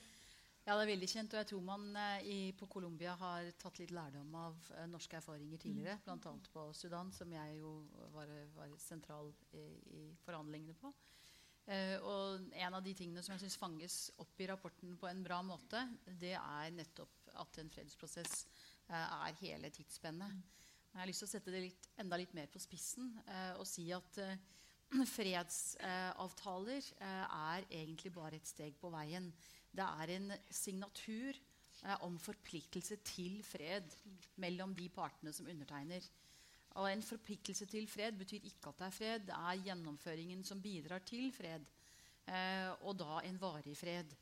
[0.65, 1.35] Ja, det er veldig kjent.
[1.35, 5.19] Og jeg tror man eh, i, på Colombia har tatt litt lærdom av uh, norske
[5.19, 5.99] erfaringer tidligere.
[6.01, 6.23] Mm.
[6.25, 6.33] Bl.a.
[6.55, 7.75] på Sudan, som jeg jo
[8.15, 10.93] var, var sentral i, i, forhandlingene på.
[11.69, 15.21] Uh, og en av de tingene som jeg syns fanges opp i rapporten på en
[15.25, 18.47] bra måte, det er nettopp at en fredsprosess
[18.89, 20.41] uh, er hele tidsspennet.
[20.95, 23.09] Jeg har lyst til å sette det litt, enda litt mer på spissen
[23.59, 24.21] og si at
[25.03, 29.31] fredsavtaler eh, er egentlig bare et steg på veien.
[29.75, 33.97] Det er en signatur eh, om forpliktelse til fred
[34.43, 36.07] mellom de partene som undertegner.
[36.81, 39.27] Og en forpliktelse til fred betyr ikke at det er fred.
[39.29, 41.67] Det er gjennomføringen som bidrar til fred.
[42.27, 44.15] Eh, og da en varig fred.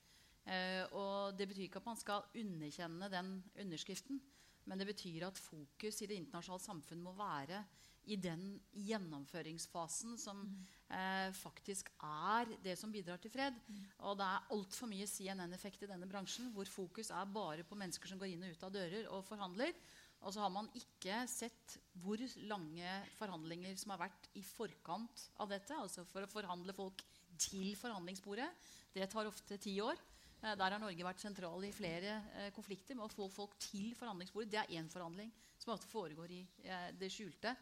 [0.99, 3.29] Og det betyr ikke at man skal underkjenne den
[3.63, 4.19] underskriften.
[4.67, 7.61] Men det betyr at fokus i det internasjonale samfunn må være
[8.11, 10.43] i den gjennomføringsfasen som
[10.89, 13.57] eh, faktisk er det som bidrar til fred.
[14.03, 18.11] Og det er altfor mye CNN-effekt i denne bransjen, hvor fokus er bare på mennesker
[18.11, 19.75] som går inn og ut av dører og forhandler.
[20.23, 25.51] Og så har man ikke sett hvor lange forhandlinger som har vært i forkant av
[25.51, 25.75] dette.
[25.75, 27.03] Altså for å forhandle folk
[27.43, 28.49] til forhandlingsbordet.
[28.95, 29.99] Det tar ofte ti år.
[30.43, 33.93] Eh, der har Norge vært sentral i flere eh, konflikter med å få folk til
[33.99, 34.51] forhandlingsbordet.
[34.53, 37.55] Det er én forhandling som ofte foregår i eh, det skjulte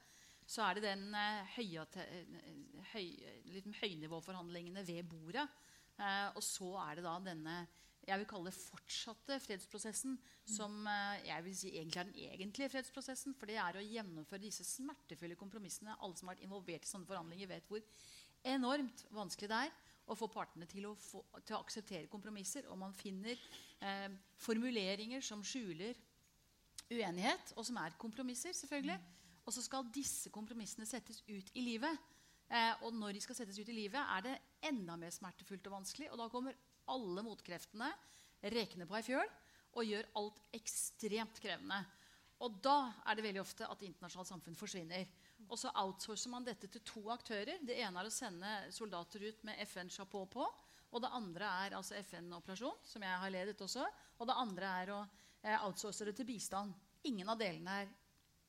[0.50, 1.84] så er det den eh, høye,
[2.92, 3.04] høy,
[3.80, 5.46] høynivåforhandlingene ved bordet.
[6.00, 7.60] Eh, og så er det da denne
[8.08, 10.16] jeg vil kalle det fortsatte fredsprosessen,
[10.48, 13.36] som eh, jeg vil si egentlig er den egentlige fredsprosessen.
[13.38, 15.94] For det er å gjennomføre disse smertefulle kompromissene.
[16.00, 17.84] Alle som har vært involvert i sånne forhandlinger, vet hvor
[18.50, 19.78] enormt vanskelig det er
[20.10, 22.66] å få partene til å, få, til å akseptere kompromisser.
[22.72, 24.08] Og man finner eh,
[24.40, 25.94] formuleringer som skjuler
[26.90, 28.98] uenighet, og som er kompromisser, selvfølgelig.
[29.50, 31.96] Og så skal disse kompromissene settes ut i livet.
[32.46, 34.36] Eh, og når de skal settes ut i livet, er det
[34.70, 36.06] enda mer smertefullt og vanskelig.
[36.12, 36.54] Og da kommer
[36.94, 37.88] alle motkreftene
[38.54, 39.32] rekende på ei fjøl
[39.74, 41.80] og gjør alt ekstremt krevende.
[42.46, 45.10] Og da er det veldig ofte at internasjonalt samfunn forsvinner.
[45.50, 47.58] Og så outsourcer man dette til to aktører.
[47.66, 50.46] Det ene er å sende soldater ut med FN-sjapå på.
[50.90, 53.82] Og det andre er altså FN-operasjon, som jeg har ledet også.
[54.18, 56.70] Og det andre er å eh, outsource det til bistand.
[57.10, 57.92] Ingen av delene er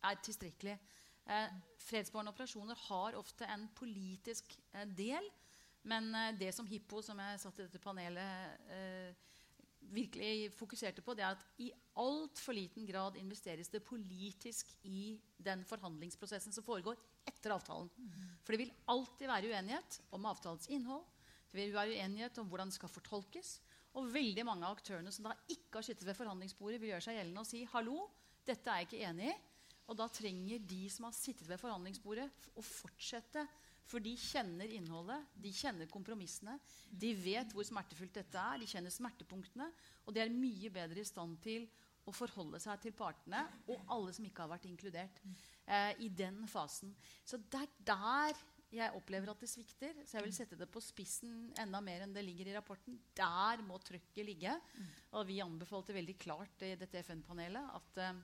[0.07, 0.77] er tilstrekkelig.
[1.31, 5.27] Eh, fredsbevarende operasjoner har ofte en politisk eh, del.
[5.87, 9.29] Men eh, det som Hippo, som jeg satt i dette panelet, eh,
[9.91, 15.65] virkelig fokuserte på, det er at i altfor liten grad investeres det politisk i den
[15.67, 17.89] forhandlingsprosessen som foregår etter avtalen.
[18.45, 21.03] For det vil alltid være uenighet om avtalens innhold.
[21.51, 23.57] Det vil være uenighet om hvordan det skal fortolkes.
[23.99, 27.17] Og veldig mange av aktørene som da ikke har sittet ved forhandlingsbordet, vil gjøre seg
[27.17, 28.05] gjeldende og si hallo,
[28.47, 29.39] dette er jeg ikke enig i.
[29.89, 33.45] Og da trenger de som har sittet ved forhandlingsbordet, å fortsette.
[33.89, 36.53] For de kjenner innholdet, de kjenner kompromissene.
[36.87, 39.67] De vet hvor smertefullt dette er, de kjenner smertepunktene.
[40.05, 41.67] Og de er mye bedre i stand til
[42.07, 46.43] å forholde seg til partene og alle som ikke har vært inkludert eh, i den
[46.49, 46.95] fasen.
[47.27, 48.41] Så det er der
[48.71, 49.97] jeg opplever at det svikter.
[50.07, 52.95] Så jeg vil sette det på spissen enda mer enn det ligger i rapporten.
[53.17, 54.53] Der må trykket ligge.
[55.19, 58.21] Og vi anbefalte veldig klart i dette FN-panelet at eh,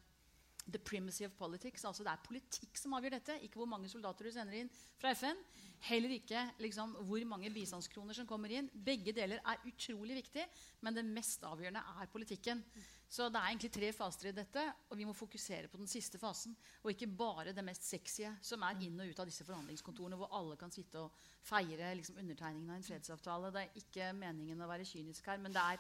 [0.72, 1.86] the primacy of politics.
[1.86, 5.14] altså Det er politikk som avgjør dette, ikke hvor mange soldater du sender inn fra
[5.16, 5.40] FN.
[5.88, 8.70] Heller ikke liksom, hvor mange bistandskroner som kommer inn.
[8.74, 10.46] Begge deler er utrolig viktig,
[10.82, 12.64] men det mest avgjørende er politikken.
[13.08, 16.20] Så det er egentlig tre faser i dette, og vi må fokusere på den siste
[16.20, 16.58] fasen.
[16.84, 20.34] Og ikke bare det mest sexy, som er inn og ut av disse forhandlingskontorene, hvor
[20.36, 21.16] alle kan sitte og
[21.48, 23.54] feire liksom, undertegningen av en fredsavtale.
[23.56, 25.80] Det er ikke meningen å være kynisk her, men det er,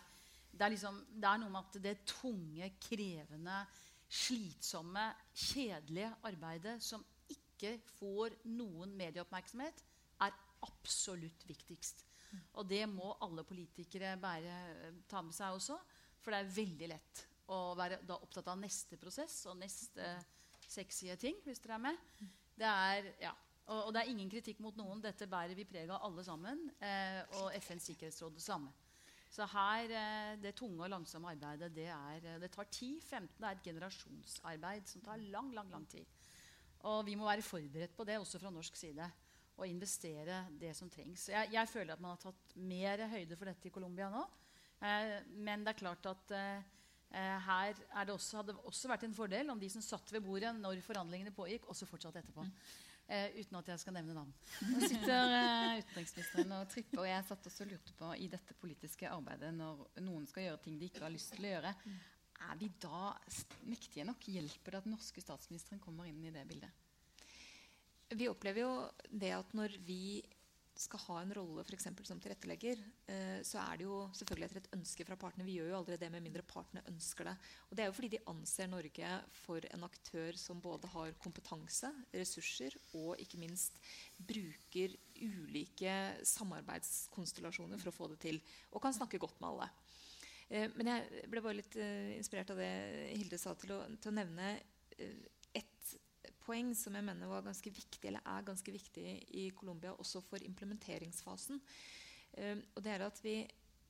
[0.54, 3.60] det er, liksom, det er noe med at det tunge, krevende
[4.08, 9.82] slitsomme, kjedelige arbeidet som ikke får noen medieoppmerksomhet,
[10.24, 12.04] er absolutt viktigst.
[12.60, 14.56] Og det må alle politikere bære,
[15.10, 15.78] ta med seg også.
[16.22, 20.15] For det er veldig lett å være opptatt av neste prosess og neste
[20.67, 22.02] sexy ting, hvis dere er med.
[22.58, 23.32] Det er, ja,
[23.67, 25.02] og, og, det er ingen kritikk mot noen.
[25.04, 26.65] Dette bærer vi preg av alle sammen.
[26.84, 28.74] Eh, og FNs sikkerhetsråd det samme.
[29.30, 33.48] Så her, eh, det tunge og langsomme arbeidet det, er, eh, det tar 10-15 Det
[33.48, 36.06] er et generasjonsarbeid som tar lang, lang, lang tid.
[36.88, 39.12] Og vi må være forberedt på det også fra norsk side.
[39.58, 41.30] Og investere det som trengs.
[41.34, 44.24] Jeg, jeg føler at man har tatt mer høyde for dette i Colombia nå.
[44.86, 46.74] Eh, men det er klart at eh,
[47.18, 47.74] eh her
[48.06, 50.84] det også, hadde det også vært en fordel om de som satt ved bordet når
[50.86, 52.46] forhandlingene pågikk, også fortsatte etterpå.
[53.08, 54.34] Uh, uten at jeg skal nevne navn.
[54.67, 57.00] Nå sitter eh, utenriksministeren og tripper.
[57.00, 60.60] Og jeg satt også og lurte på i dette politiske arbeidet, når noen skal gjøre
[60.65, 61.72] ting de ikke har lyst til å gjøre,
[62.48, 63.13] er vi da
[63.65, 64.28] mektige nok?
[64.28, 66.84] Hjelper det at den norske statsministeren kommer inn i det bildet?
[68.15, 68.74] Vi opplever jo
[69.08, 70.20] det at når vi
[70.82, 74.76] skal ha en rolle for som tilrettelegger, eh, så er det jo selvfølgelig etter et
[74.78, 75.46] ønske fra partene.
[75.48, 77.36] Vi gjør jo aldri det med mindre partene ønsker det.
[77.70, 79.12] Og det er jo fordi de anser Norge
[79.44, 83.78] for en aktør som både har kompetanse, ressurser og ikke minst
[84.18, 88.42] bruker ulike samarbeidskonstellasjoner for å få det til.
[88.72, 89.70] Og kan snakke godt med alle.
[90.50, 92.72] Eh, men jeg ble bare litt eh, inspirert av det
[93.13, 94.56] Hilde sa, til å, til å nevne
[94.98, 95.98] et
[96.47, 99.05] poeng som jeg mener var ganske viktig, eller er ganske viktig
[99.43, 101.62] i Colombia, også for implementeringsfasen.
[102.38, 103.36] Uh, og det er at vi,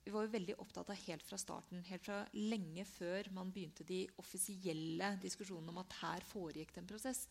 [0.04, 3.86] vi var jo veldig opptatt av helt fra starten, helt fra lenge før man begynte
[3.88, 7.26] de offisielle diskusjonene om at her foregikk det en prosess,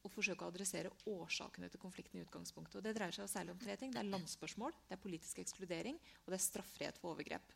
[0.00, 2.78] å forsøke å adressere årsakene til konflikten i utgangspunktet.
[2.78, 3.92] Og det dreier seg særlig om tre ting.
[3.92, 7.52] Det er landsspørsmål, det er politisk ekskludering og det er straffrihet for overgrep.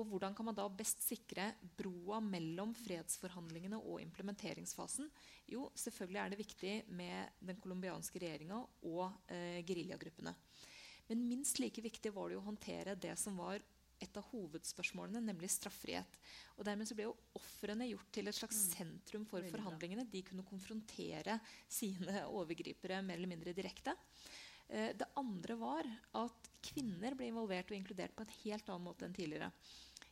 [0.00, 5.10] Og hvordan kan man da best sikre broa mellom fredsforhandlingene og implementeringsfasen?
[5.52, 10.32] Jo, selvfølgelig er det viktig med den colombianske regjeringa og eh, geriljagruppene.
[11.10, 13.60] Men minst like viktig var det å håndtere det som var
[14.02, 16.16] et av hovedspørsmålene, nemlig straffrihet.
[16.56, 18.70] Og Dermed så ble jo ofrene gjort til et slags mm.
[18.72, 20.08] sentrum for forhandlingene.
[20.10, 21.38] De kunne konfrontere
[21.70, 23.94] sine overgripere mer eller mindre direkte.
[24.68, 25.88] Eh, det andre var
[26.22, 29.50] at kvinner ble involvert og inkludert på en helt annen måte enn tidligere.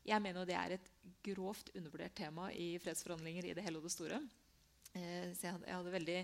[0.06, 0.92] Jeg mener det er et
[1.24, 4.20] grovt undervurdert tema i fredsforhandlinger i det hele og det store.
[4.90, 6.20] Eh, så jeg hadde, veldig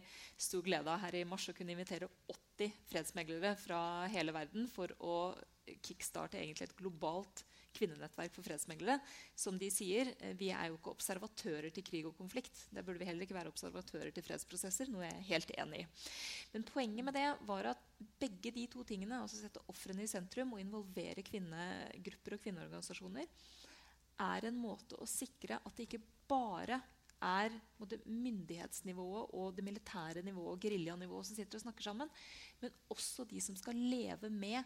[0.48, 4.90] stor glede av her i mars å kunne invitere 80 fredsmeglere fra hele verden for
[4.98, 5.18] å
[5.86, 7.44] kickstarte egentlig et globalt
[7.76, 8.98] kvinnenettverk for fredsmeglere.
[9.38, 12.66] Som de sier, eh, vi er jo ikke observatører til krig og konflikt.
[12.72, 14.90] Det burde vi heller ikke være observatører til fredsprosesser.
[14.90, 15.86] noe jeg er helt enig i.
[16.54, 20.54] Men poenget med det var at begge de to tingene, altså sette ofrene i sentrum
[20.54, 23.30] og involvere kvinnegrupper og kvinneorganisasjoner,
[24.26, 26.80] er en måte å sikre at det ikke bare
[27.24, 32.10] er både myndighetsnivået og det militære nivået og geriljanivået som sitter og snakker sammen,
[32.60, 34.64] men også de som skal leve med,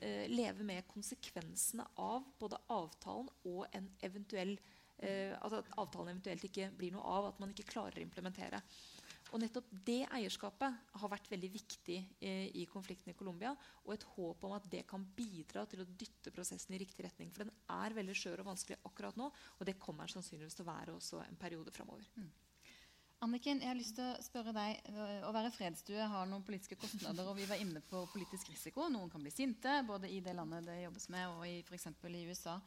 [0.00, 4.56] eh, leve med konsekvensene av både avtalen og en eventuell
[4.98, 8.62] eh, altså at avtalen eventuelt ikke blir noe av, at man ikke klarer å implementere.
[9.28, 13.52] Og nettopp det eierskapet har vært veldig viktig eh, i konflikten i Colombia.
[13.84, 17.32] Og et håp om at det kan bidra til å dytte prosessen i riktig retning.
[17.34, 20.70] For den er veldig skjør og vanskelig akkurat nå, og det kommer sannsynligvis til å
[20.70, 22.08] være også en periode framover.
[22.16, 22.30] Mm.
[23.26, 26.78] Anniken, jeg har lyst til å spørre deg, eh, Å være fredsstue har noen politiske
[26.78, 27.26] kostnader.
[27.26, 28.88] og Vi var inne på politisk risiko.
[28.88, 31.88] Noen kan bli sinte, både i det landet det jobbes med, og i f.eks.
[32.06, 32.60] i USA.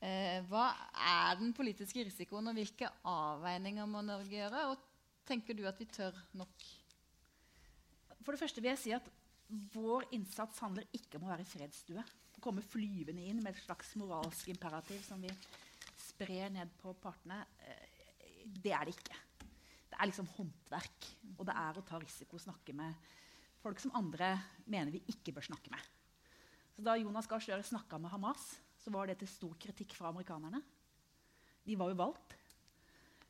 [0.00, 4.70] Eh, hva er den politiske risikoen, og hvilke avveininger må Norge gjøre?
[4.72, 4.89] Og
[5.28, 6.68] tenker du at vi tør nok?
[8.20, 9.08] For det første vil jeg si at
[9.50, 12.02] Vår innsats handler ikke om å være i fredsstue.
[12.40, 15.30] Komme flyvende inn med et slags moralsk imperativ som vi
[15.98, 17.40] sprer ned på partene.
[17.66, 19.18] Eh, det er det ikke.
[19.90, 21.08] Det er liksom håndverk.
[21.34, 23.10] Og det er å ta risiko å snakke med
[23.60, 24.36] folk som andre
[24.70, 25.90] mener vi ikke bør snakke med.
[26.76, 28.46] Så da Jonas Gahr Støre snakka med Hamas,
[28.80, 30.62] så var det til stor kritikk fra amerikanerne.
[31.66, 32.38] De var jo valgt.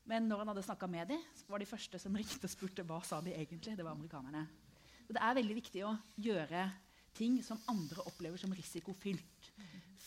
[0.08, 3.00] Men når han hadde snakka med dem, var de første som ringte og spurte hva
[3.06, 3.76] sa de egentlig.
[3.76, 4.46] Det var amerikanerne.
[5.06, 6.64] Så det er veldig viktig å gjøre
[7.16, 9.50] ting som andre opplever som risikofylt.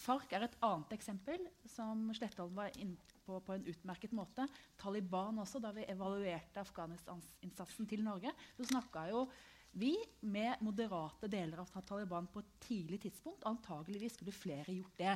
[0.03, 4.47] FARC er et annet eksempel, som Slettholm var inne på på en utmerket måte.
[4.79, 9.27] Taliban også, Da vi evaluerte Afghanistan-innsatsen til Norge, så snakka jo
[9.73, 13.45] vi med moderate deler av Taliban på et tidlig tidspunkt.
[13.45, 15.15] Antageligvis skulle flere gjort det.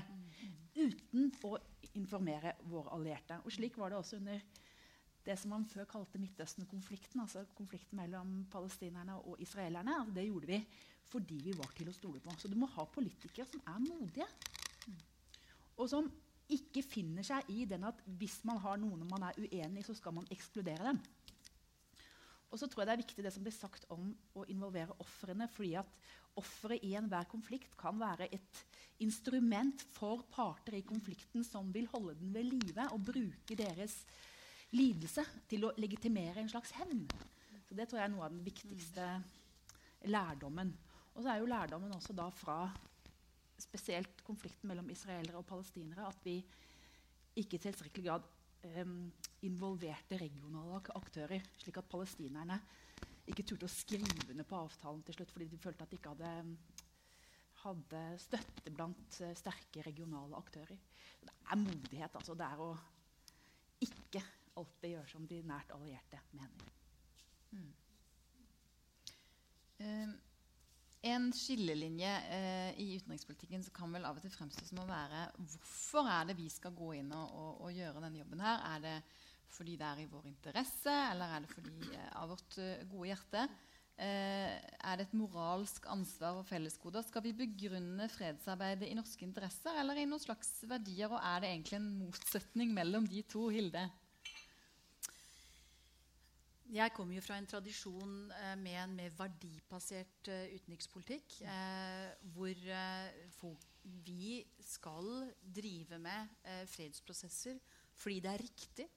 [0.76, 1.58] Uten å
[1.94, 3.38] informere våre allierte.
[3.46, 4.42] Og slik var det også under
[5.28, 10.54] det som man før kalte Midtøsten-konflikten, altså konflikten mellom palestinerne og israelerne, altså det gjorde
[10.54, 10.62] vi
[11.08, 12.34] fordi vi var til å stole på.
[12.36, 14.28] Så du må ha politikere som er modige.
[15.78, 16.10] Og som
[16.52, 19.96] ikke finner seg i den at hvis man har noen man er uenig i, så
[19.96, 21.00] skal man ekskludere dem.
[22.48, 25.50] Og så tror jeg det er viktig det som blir sagt om å involvere ofrene.
[25.52, 25.90] fordi at
[26.40, 28.64] offeret i enhver konflikt kan være et
[29.04, 34.04] instrument for parter i konflikten som vil holde den ved live og bruke deres
[34.76, 37.06] lidelse til å legitimere en slags hevn.
[37.68, 39.08] Så Det tror jeg er noe av den viktigste
[40.08, 40.74] lærdommen.
[41.16, 42.60] Og så er jo lærdommen også da fra
[43.58, 46.38] spesielt konflikten mellom israelere og palestinere at vi
[47.38, 48.28] ikke i tilstrekkelig grad
[48.82, 49.08] um,
[49.46, 52.60] involverte regionale aktører, slik at palestinerne
[53.28, 56.14] ikke turte å skrive under på avtalen til slutt fordi de følte at de ikke
[56.14, 56.32] hadde,
[57.64, 60.78] hadde støtte blant uh, sterke regionale aktører.
[61.22, 62.16] Det er modighet.
[62.16, 62.38] altså.
[62.38, 62.72] Det er å
[63.88, 64.24] ikke
[64.60, 66.72] alltid gjøre som de nært allierte mener.
[67.52, 67.70] Mm.
[69.78, 70.16] Uh,
[71.08, 75.28] en skillelinje uh, i utenrikspolitikken som kan vel av og til fremstå som å være
[75.38, 78.66] hvorfor er det vi skal gå inn og, og, og gjøre denne jobben her?
[78.74, 78.98] Er det
[79.54, 83.50] fordi det er i vår interesse, eller er det fordi uh, av vårt gode hjerte?
[83.98, 87.02] er det et moralsk ansvar og fellesgoder?
[87.02, 91.10] Skal vi begrunne fredsarbeidet i norske interesser eller i noen slags verdier?
[91.10, 93.88] Og er det egentlig en motsetning mellom de to, Hilde?
[96.68, 101.38] Jeg kommer jo fra en tradisjon eh, med en mer verdibasert eh, utenrikspolitikk.
[101.48, 103.54] Eh, hvor
[104.04, 106.34] vi skal drive med
[106.68, 107.62] fredsprosesser
[107.98, 108.88] fordi det er riktig,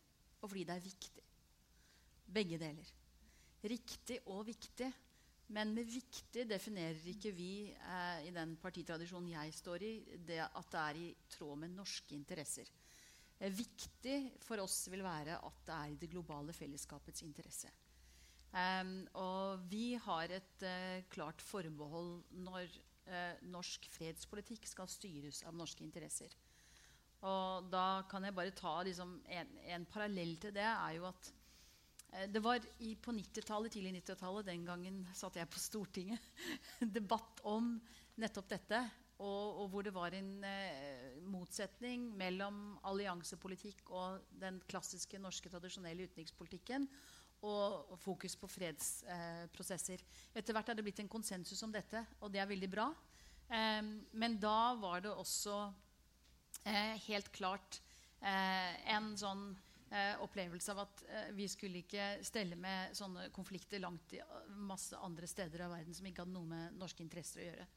[0.43, 1.23] og fordi det er viktig.
[2.35, 2.91] Begge deler.
[3.63, 4.91] riktig og viktig.
[5.55, 7.71] Men med viktig definerer ikke vi
[8.27, 9.95] i den partitradisjonen jeg står i,
[10.27, 12.67] det at det er i tråd med norske interesser.
[13.41, 17.71] Eh, viktig for oss vil være at det er i det globale fellesskapets interesse.
[18.51, 22.65] Um, og vi har et uh, klart forbehold når
[23.07, 26.35] uh, norsk fredspolitikk skal styres av norske interesser.
[27.23, 30.67] Og da kan jeg bare ta liksom, en, en, parallell til det.
[30.67, 35.49] er jo at uh, Det var i, på 90-tallet, tidlig 90-tallet, den gangen satt jeg
[35.49, 36.33] på Stortinget,
[36.99, 37.77] debatt om
[38.19, 38.83] nettopp dette.
[39.21, 40.31] Og, og hvor det var en
[41.29, 46.87] motsetning mellom alliansepolitikk og den klassiske norske tradisjonelle utenrikspolitikken
[47.47, 50.03] og fokus på fredsprosesser.
[50.03, 52.91] Eh, Etter hvert er det blitt en konsensus om dette, og det er veldig bra.
[53.49, 53.81] Eh,
[54.13, 55.57] men da var det også
[56.65, 57.81] eh, helt klart
[58.21, 59.49] eh, en sånn
[59.89, 64.23] eh, opplevelse av at eh, vi skulle ikke stelle med sånne konflikter langt i
[64.61, 67.69] masse andre steder av verden som ikke hadde noe med norske interesser å gjøre.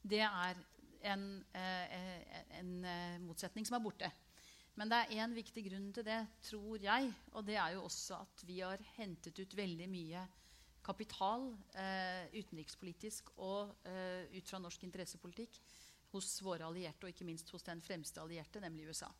[0.00, 0.64] Det er
[1.02, 1.24] en,
[1.54, 2.72] en
[3.24, 4.10] motsetning som er borte.
[4.78, 7.10] Men det er én viktig grunn til det, tror jeg.
[7.34, 10.22] Og det er jo også at vi har hentet ut veldig mye
[10.84, 15.58] kapital eh, utenrikspolitisk og eh, ut fra norsk interessepolitikk
[16.14, 19.10] hos våre allierte, og ikke minst hos den fremste allierte, nemlig USA.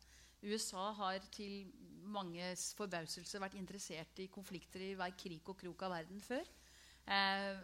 [0.41, 1.69] USA har til
[2.11, 6.49] manges forbauselse vært interessert i konflikter i hver krik og krok av verden før.
[7.07, 7.57] Eh,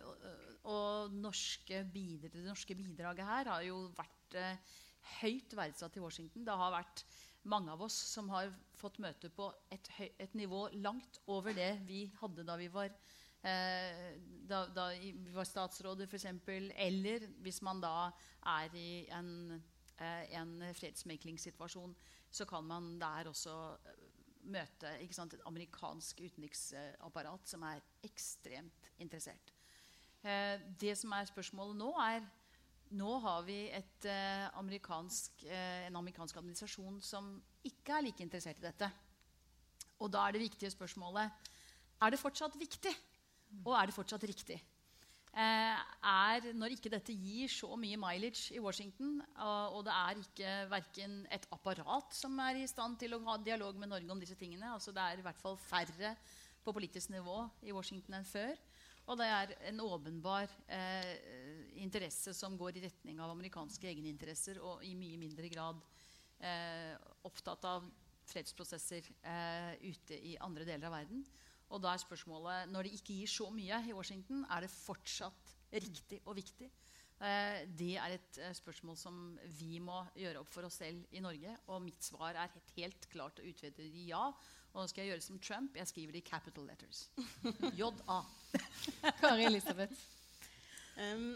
[0.68, 4.76] og norske bidra, det norske bidraget her har jo vært eh,
[5.22, 6.46] høyt verdsatt i Washington.
[6.48, 7.06] Det har vært
[7.48, 12.06] mange av oss som har fått møte på et, et nivå langt over det vi
[12.20, 12.92] hadde da vi var,
[13.48, 14.18] eh,
[14.50, 16.28] da, da vi var statsråder, f.eks.
[16.76, 18.10] Eller hvis man da
[18.58, 19.32] er i en,
[19.98, 21.96] eh, en fredsmeklingssituasjon,
[22.30, 24.07] så kan man der også eh,
[24.52, 29.54] møte sant, et amerikansk utenriksapparat som er ekstremt interessert.
[30.24, 32.26] Eh, det som er spørsmålet nå, er
[32.98, 38.58] nå har vi et, eh, amerikansk, eh, en amerikansk administrasjon som ikke er like interessert
[38.60, 38.92] i dette.
[40.00, 41.32] Og da er det viktige spørsmålet
[42.02, 42.94] er det fortsatt viktig,
[43.66, 44.62] og er det fortsatt riktig.
[45.38, 50.54] Eh, er, når ikke dette gir så mye mileage i Washington, og, det er ikke
[50.72, 54.38] verken et apparat som er i stand til å ha dialog med Norge om disse
[54.40, 56.16] tingene altså Det er i hvert fall færre
[56.66, 58.58] på politisk nivå i Washington enn før.
[59.08, 61.14] Og det er en åpenbar eh,
[61.80, 65.80] interesse som går i retning av amerikanske egeninteresser, og i mye mindre grad
[66.42, 66.98] eh,
[67.30, 67.86] opptatt av
[68.28, 71.22] fredsprosesser eh, ute i andre deler av verden.
[71.74, 75.56] Og da er spørsmålet når det ikke gir så mye i Washington, er det fortsatt
[75.74, 76.70] riktig og viktig?
[77.18, 79.18] Eh, det er et eh, spørsmål som
[79.58, 81.56] vi må gjøre opp for oss selv i Norge.
[81.74, 84.30] Og mitt svar er helt, helt klart og utvetydig ja.
[84.74, 85.78] Og nå skal jeg gjøre som Trump.
[85.80, 87.08] Jeg skriver det i capital letters.
[87.80, 88.22] JA.
[89.22, 89.98] Kari Elisabeth.
[90.98, 91.36] Um,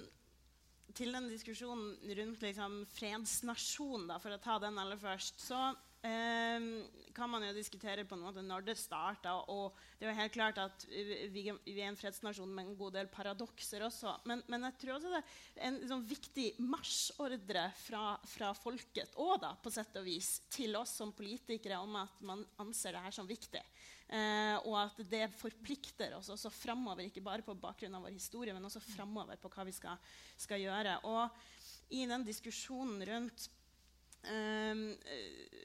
[0.97, 5.59] til den diskusjonen rundt liksom, fredsnasjon, da, for å ta den aller først, så
[6.01, 9.35] kan man jo diskutere på en måte når det starta.
[9.53, 12.95] Og det er jo helt klart at vi, vi, er en fredsnasjon med en god
[12.97, 14.15] del paradokser også.
[14.29, 19.37] Men, men jeg tror også det er en sånn viktig marsjordre fra, fra folket og
[19.43, 23.17] da, på sett og vis, til oss som politikere om at man anser det her
[23.19, 23.63] som viktig.
[24.11, 28.55] Eh, og at det forplikter oss også framover, ikke bare på bakgrunn av vår historie,
[28.55, 30.01] men også framover på hva vi skal,
[30.39, 30.97] skal gjøre.
[31.07, 33.51] Og i den diskusjonen rundt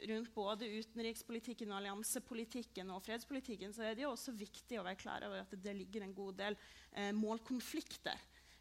[0.09, 5.27] rundt både utenrikspolitikken, alliansepolitikken og fredspolitikken, så er det jo også viktig å være klar
[5.29, 8.17] over at det ligger en god del uh, målkonflikter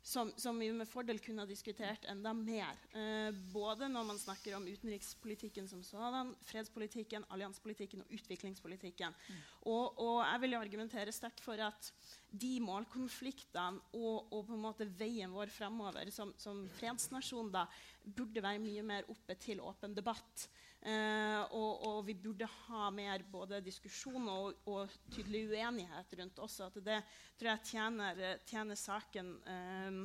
[0.06, 2.78] som, som, vi med fordel kunne ha diskutert enda mer.
[2.94, 9.16] Eh, både når man snakker om utenrikspolitikken som sådan, fredspolitikken, alliansepolitikken og utviklingspolitikken.
[9.18, 9.40] Mm.
[9.64, 11.90] Og, og, jeg vil jo argumentere sterkt for at
[12.30, 17.66] de målkonfliktene og, og, på en måte veien vår fremover som, som fredsnasjon da,
[18.06, 20.46] burde være mye mer oppe til åpen debatt.
[20.86, 26.68] Eh, og, og, vi burde ha mer både diskusjon og, og, tydelig uenighet rundt også.
[26.70, 27.00] At det
[27.40, 29.98] tror jeg tjener, tjener saken eh,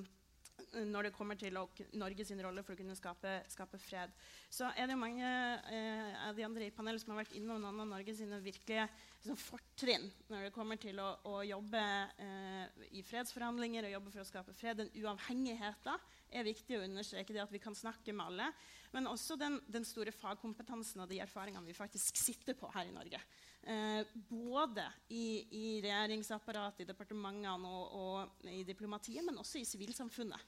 [0.90, 1.56] når det kommer til
[1.98, 4.12] Norges rolle for å kunne skape, skape, fred.
[4.52, 7.82] Så er det mange eh, av de andre i panelet som har vært innom noen
[7.84, 8.86] av Norges virkelige
[9.20, 11.82] liksom, fortrinn når det kommer til å, å jobbe
[12.24, 14.82] eh, i fredsforhandlinger og jobbe for å skape fred.
[14.82, 17.34] Den uavhengigheten er viktig å understreke.
[17.34, 18.50] det at vi kan snakke med alle.
[18.94, 22.94] Men også den, den store fagkompetansen og de erfaringene vi faktisk sitter på her i
[22.94, 23.22] Norge.
[23.60, 30.46] Eh, både i, i regjeringsapparatet, i departementene og, og, i diplomatiet, men også i sivilsamfunnet.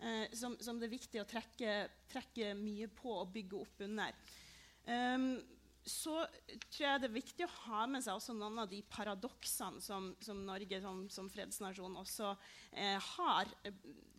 [0.00, 1.74] Eh, som, som, det er viktig å trekke,
[2.10, 4.16] trekke, mye på og bygge opp under.
[4.88, 5.36] Um,
[5.84, 6.16] så
[6.72, 10.10] tror jeg det er viktig å ha med seg også noen av de paradoksene som,
[10.24, 12.30] som Norge som, som, fredsnasjon også
[12.72, 13.52] eh, har.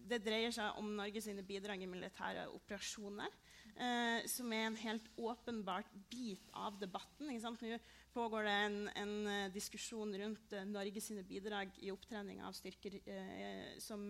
[0.06, 3.34] Det dreier seg om Norges bidrag i militære operasjoner.
[3.76, 7.28] Eh, som er en helt åpenbart bit av debatten.
[7.28, 7.80] Nå
[8.16, 13.74] pågår det en, en uh, diskusjon rundt Norge Norges bidrag i opptrening av styrker eh,
[13.84, 14.08] som,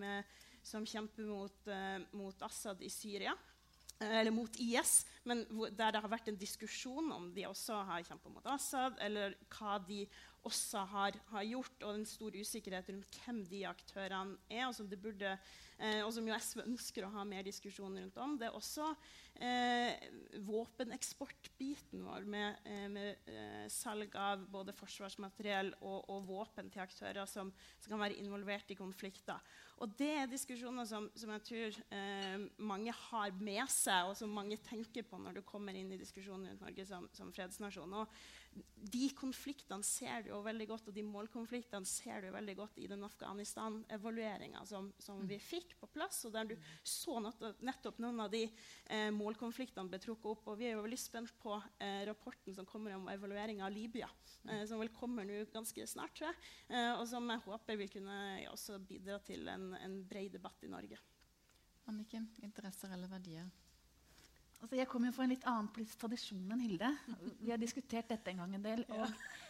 [0.61, 1.73] som, kjemper mot,
[2.13, 3.33] mot Assad i Syria.
[3.97, 8.29] Eller mot IS, men der det har vært en diskusjon om de også har kjempa
[8.29, 10.03] mot Assad, eller hva de
[10.45, 14.89] også har, har, gjort, og den store usikkerhet rundt hvem de aktørene er, og som,
[14.89, 15.35] burde,
[15.79, 18.35] eh, og som jo SV ønsker å ha mer diskusjon rundt om.
[18.39, 18.91] Det er også
[19.41, 20.05] eh,
[20.45, 27.25] våpeneksportbiten vår med, eh, med eh, salg av både forsvarsmateriell og, og våpen til aktører
[27.29, 29.41] som, som, kan være involvert i konflikter.
[29.81, 34.31] Og det er diskusjoner som, som jeg tror eh, mange har med seg, og som
[34.31, 37.97] mange tenker på når du kommer inn i diskusjonen rundt Norge som, som fredsnasjon.
[37.97, 38.44] Og
[38.85, 42.87] de konfliktene ser du jo veldig godt, og de målkonfliktene ser du veldig godt i
[42.87, 48.31] den Afghanistan-evalueringa som, som, vi fikk på plass, og der du så nettopp noen av
[48.31, 50.47] de eh, målkonfliktene ble trukket opp.
[50.53, 54.07] Og vi er jo veldig spent på eh, rapporten som kommer om evalueringa av Libya,
[54.47, 57.91] eh, som vel kommer nå ganske snart, tror jeg, eh, og som jeg håper vil
[57.97, 58.19] kunne
[58.53, 60.99] også bidra til en en, bred debatt i Norge.
[61.85, 63.49] Anniken, interesser eller verdier?
[64.65, 66.87] Altså, jeg kommer fra en litt annen politisk tradisjon enn Hilde.
[67.37, 68.79] Vi har diskutert dette en gang en del.
[68.95, 69.03] Og,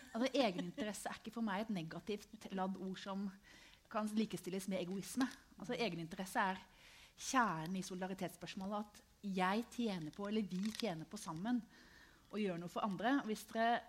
[0.10, 3.22] altså, egeninteresse er ikke for meg et negativt ladd ord som
[3.94, 5.24] kan likestilles med egoisme.
[5.56, 6.60] Altså, egeninteresse er
[7.16, 8.84] kjernen i solidaritetsspørsmålet.
[8.84, 11.64] At jeg tjener på, eller vi tjener på sammen
[12.36, 13.16] å gjøre noe for andre.
[13.24, 13.80] Hvis dere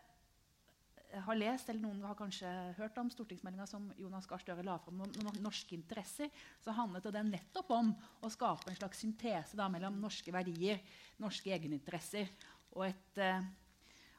[1.25, 5.05] har lest, eller noen har kanskje hørt om stortingsmeldinga som Jonas Gahr Støre la fram
[5.07, 10.01] om norske interesser, så handlet det nettopp om å skape en slags syntese da, mellom
[10.03, 10.83] norske verdier,
[11.23, 12.31] norske egeninteresser,
[12.77, 13.49] og et, eh,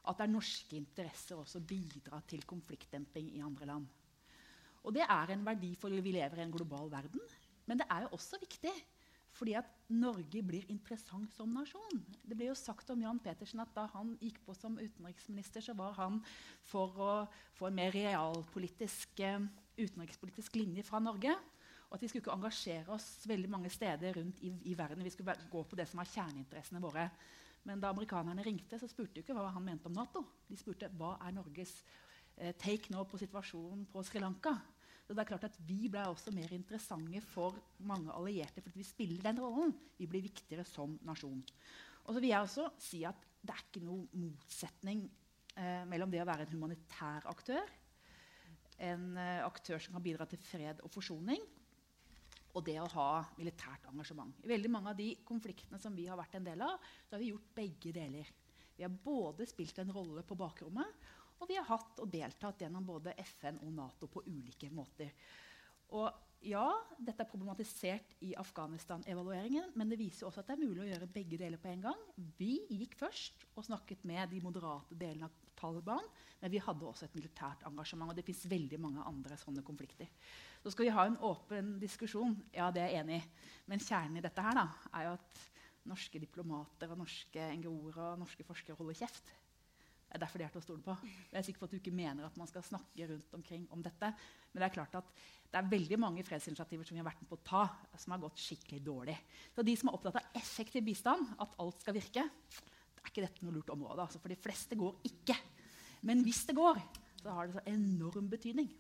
[0.07, 3.87] at det er norske interesser også bidrar til konfliktdemping i andre land.
[4.87, 7.21] Og det er en verdi, for vi lever i en global verden.
[7.67, 8.71] Men det er jo også viktig
[9.37, 12.01] fordi at Norge blir interessant som nasjon.
[12.25, 15.75] Det ble jo sagt om Jan Petersen at da han gikk på som utenriksminister, så
[15.77, 16.19] var han
[16.67, 17.11] for å
[17.57, 19.45] få en mer realpolitisk eh,
[19.77, 21.35] utenrikspolitisk linje fra Norge.
[21.87, 25.05] Og at vi skulle ikke engasjere oss veldig mange steder rundt i, i verden.
[25.05, 27.05] Vi skulle gå på det som var kjerneinteressene våre.
[27.67, 30.23] Men da amerikanerne ringte, så spurte de ikke hva han mente om Nato.
[30.49, 31.77] De spurte hva er Norges
[32.35, 34.57] eh, take nå på situasjonen på Sri Lanka.
[35.07, 37.55] Så det er klart at Vi ble også mer interessante for
[37.87, 39.71] mange allierte fordi vi spiller den rollen.
[39.95, 41.39] Vi blir viktigere som nasjon.
[42.03, 45.05] Og så vil jeg også si at Det er ikke noen motsetning
[45.55, 47.69] eh, mellom det å være en humanitær aktør,
[48.83, 51.45] en eh, aktør som kan bidra til fred og forsoning,
[52.57, 54.33] og det å ha militært engasjement.
[54.43, 57.23] I veldig mange av de konfliktene som vi har vært en del av, så har
[57.23, 58.33] vi gjort begge deler.
[58.77, 61.07] Vi har både spilt en rolle på bakrommet,
[61.37, 65.13] og vi har hatt og deltatt gjennom både FN og Nato på ulike måter.
[65.95, 66.07] Og
[66.45, 66.65] ja,
[67.01, 71.09] dette er problematisert i Afghanistan-evalueringen, men det viser også at det er mulig å gjøre
[71.09, 72.03] begge deler på en gang.
[72.37, 76.05] Vi gikk først og snakket med de moderate delene av Taliban,
[76.41, 78.11] men vi hadde også et militært engasjement.
[78.11, 80.11] og det fins veldig mange andre sånne konflikter.
[80.61, 82.37] Så skal vi ha en åpen diskusjon.
[82.53, 83.27] Ja, det er jeg enig i.
[83.65, 85.43] Men kjernen i dette her da, er jo at
[85.87, 89.33] norske diplomater og norske NGO-er og norske forskere holder kjeft.
[90.07, 90.93] Det er derfor de er til å stole på.
[91.03, 93.81] Jeg er sikker på at du ikke mener at man skal snakke rundt omkring om
[93.83, 94.11] dette.
[94.53, 95.09] Men det er klart at
[95.51, 97.65] det er veldig mange fredsinitiativer som vi har vært med på å ta,
[97.99, 99.17] som har gått skikkelig dårlig.
[99.55, 103.25] Så de som er opptatt av effektiv bistand, at alt skal virke, det er ikke
[103.27, 104.07] dette noe lurt område.
[104.07, 105.35] Altså, for de fleste går ikke.
[106.07, 106.79] Men hvis det går,
[107.21, 108.71] så har det så enorm betydning.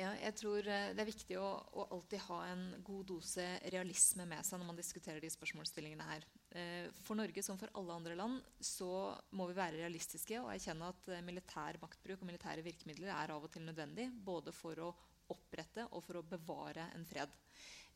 [0.00, 4.24] Ja, jeg tror eh, Det er viktig å, å, alltid ha en god dose realisme
[4.28, 6.24] med seg når man diskuterer de spørsmålsstillingene her.
[6.50, 10.88] Eh, for Norge som for alle andre land så må vi være realistiske og erkjenne
[10.90, 14.88] at eh, militær maktbruk og militære virkemidler er av og til nødvendig både for å
[15.30, 17.30] opprette og for å bevare en fred.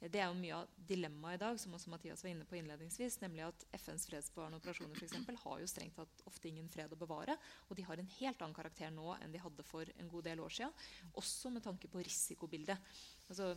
[0.04, 3.16] Det er jo mye av dilemmaet i dag, som også Mathias var inne på innledningsvis,
[3.22, 6.98] nemlig at FNs fredsbevarende operasjoner for eksempel, har jo strengt tatt ofte ingen fred å
[7.00, 7.36] bevare.
[7.70, 10.42] Og de har en helt annen karakter nå enn de hadde for en god del
[10.44, 10.74] år siden.
[11.20, 12.92] Også med tanke på risikobildet.
[13.30, 13.54] Altså,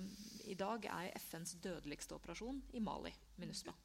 [0.48, 3.76] I dag er FNs dødeligste operasjon i Mali, MINUSMA.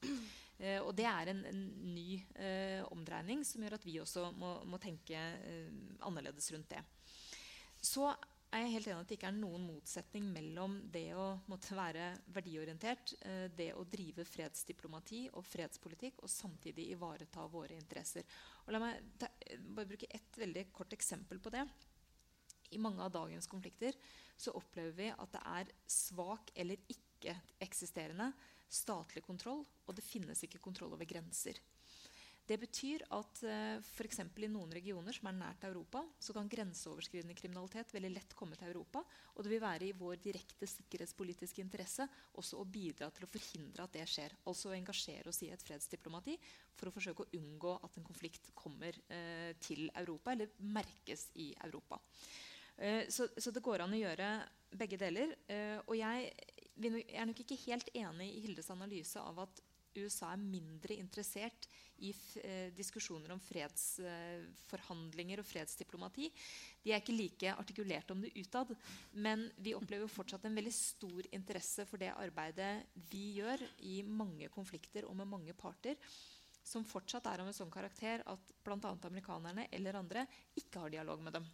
[0.63, 1.63] Eh, og det er en, en
[1.97, 5.73] ny eh, omdreining som gjør at vi også må, må tenke eh,
[6.07, 6.85] annerledes rundt det.
[7.83, 8.13] Så
[8.53, 12.11] er jeg helt enig at det ikke er noen motsetning mellom det å måtte være
[12.35, 18.29] verdiorientert, eh, det å drive fredsdiplomati og fredspolitikk, og samtidig ivareta våre interesser.
[18.67, 19.31] Og la meg ta,
[19.73, 21.65] bare bruke ett veldig kort eksempel på det.
[22.73, 23.97] I mange av dagens konflikter
[24.37, 28.33] så opplever vi at det er svak eller ikke-eksisterende
[28.73, 31.59] statlig kontroll, og det finnes ikke kontroll over grenser.
[32.43, 34.19] Det betyr at uh, f.eks.
[34.43, 38.73] i noen regioner som er nært Europa, så kan grenseoverskridende kriminalitet veldig lett komme til
[38.73, 39.05] Europa.
[39.37, 42.09] Og det vil være i vår direkte sikkerhetspolitiske interesse
[42.43, 44.35] også å bidra til å forhindre at det skjer.
[44.51, 46.35] Altså å engasjere oss i et fredsdiplomati
[46.75, 51.53] for å forsøke å unngå at en konflikt kommer eh, til Europa eller merkes i
[51.63, 52.03] Europa.
[52.77, 54.33] Eh, så, så, det går an å gjøre
[54.73, 55.37] begge deler.
[55.85, 56.31] og jeg,
[56.81, 59.61] jeg er nok ikke helt enig i Hildes analyse av at
[59.97, 61.69] USA er mindre interessert
[62.03, 62.11] i
[62.43, 66.31] eh, diskusjoner om fredsforhandlinger eh, og fredsdiplomati.
[66.83, 68.75] De er ikke like artikulerte om det utad,
[69.13, 72.75] men vi opplever fortsatt en veldig stor interesse for det arbeidet
[73.13, 75.99] vi gjør i mange konflikter og med mange parter,
[76.63, 78.95] som fortsatt er av en sånn karakter at bl.a.
[79.09, 80.27] amerikanerne eller andre
[80.59, 81.47] ikke har dialog med dem.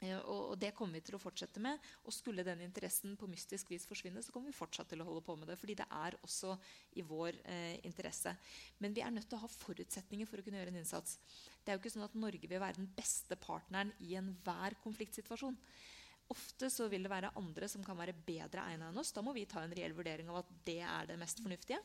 [0.00, 1.78] Eh, og, det kommer vi til å fortsette med.
[2.08, 5.24] Og skulle den interessen på mystisk vis forsvinne, så kommer vi fortsatt til å holde
[5.26, 5.58] på med det.
[5.60, 6.56] fordi det er også
[6.96, 8.34] i vår eh, interesse.
[8.78, 11.18] Men vi er nødt til å ha forutsetninger for å kunne gjøre en innsats.
[11.60, 15.58] Det er jo ikke sånn at Norge vil være den beste partneren i enhver konfliktsituasjon.
[16.30, 19.10] Ofte så vil det være andre som kan være bedre egna enn oss.
[19.12, 21.80] Da må vi ta en reell vurdering av at det er det mest fornuftige.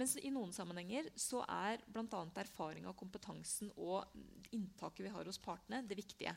[0.00, 2.22] Mens i noen sammenhenger så er bl.a.
[2.40, 4.08] erfaring av kompetansen og
[4.56, 6.32] inntaket vi har hos partene, det viktige.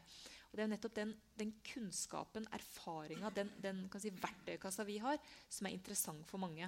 [0.49, 5.69] Og det er nettopp den, den kunnskapen, erfaringa, den, den si, verktøykassa vi har, som
[5.69, 6.67] er interessant for mange.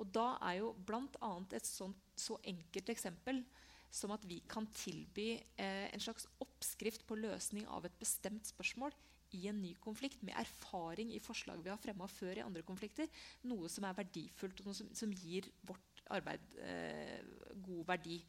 [0.00, 1.32] Og da er jo bl.a.
[1.56, 3.42] et sånt, så enkelt eksempel
[3.90, 8.94] som at vi kan tilby eh, en slags oppskrift på løsning av et bestemt spørsmål
[9.36, 13.10] i en ny konflikt, med erfaring i forslag vi har fremma før i andre konflikter,
[13.46, 17.18] noe som er verdifullt, og som, som gir vårt arbeid eh,
[17.64, 18.20] god verdi.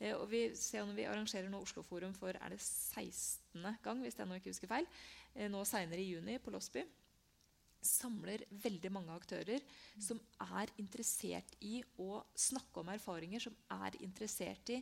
[0.00, 3.78] Eh, og vi ser Når vi arrangerer nå Osloforum for er det 16.
[3.82, 4.86] gang, hvis jeg nå ikke husker feil,
[5.34, 6.84] eh, nå senere i juni på Losby,
[7.84, 9.60] samler veldig mange aktører
[10.00, 14.80] som er interessert i å snakke om erfaringer, som er interessert i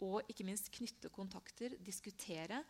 [0.00, 2.62] å ikke minst knytte kontakter, diskutere.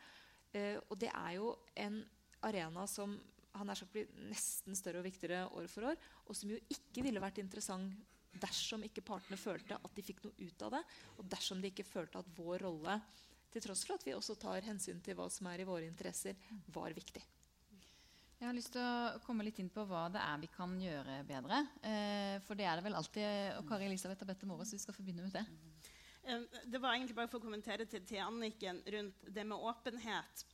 [0.53, 2.03] Eh, og det er jo en
[2.43, 3.15] arena som
[3.55, 7.03] han er sagt blir nesten større og viktigere år for år, og som jo ikke
[7.07, 7.95] ville vært interessant
[8.33, 10.85] dersom ikke partene følte at de fikk noe ut av det,
[11.19, 13.01] og dersom de ikke følte at vår rolle,
[13.51, 16.39] til tross for at vi også tar hensyn til hva som er i våre interesser,
[16.71, 17.23] var viktig.
[18.41, 21.19] Jeg har lyst til å komme litt inn på hva det er vi kan gjøre
[21.29, 21.59] bedre.
[21.85, 23.27] Eh, for det er det vel alltid.
[23.59, 25.45] Og Kari Elisabeth har bedt om ordet, så vi skal få begynne med det.
[26.65, 30.45] Det var egentlig bare for å kommentere til, til Anniken rundt det med åpenhet.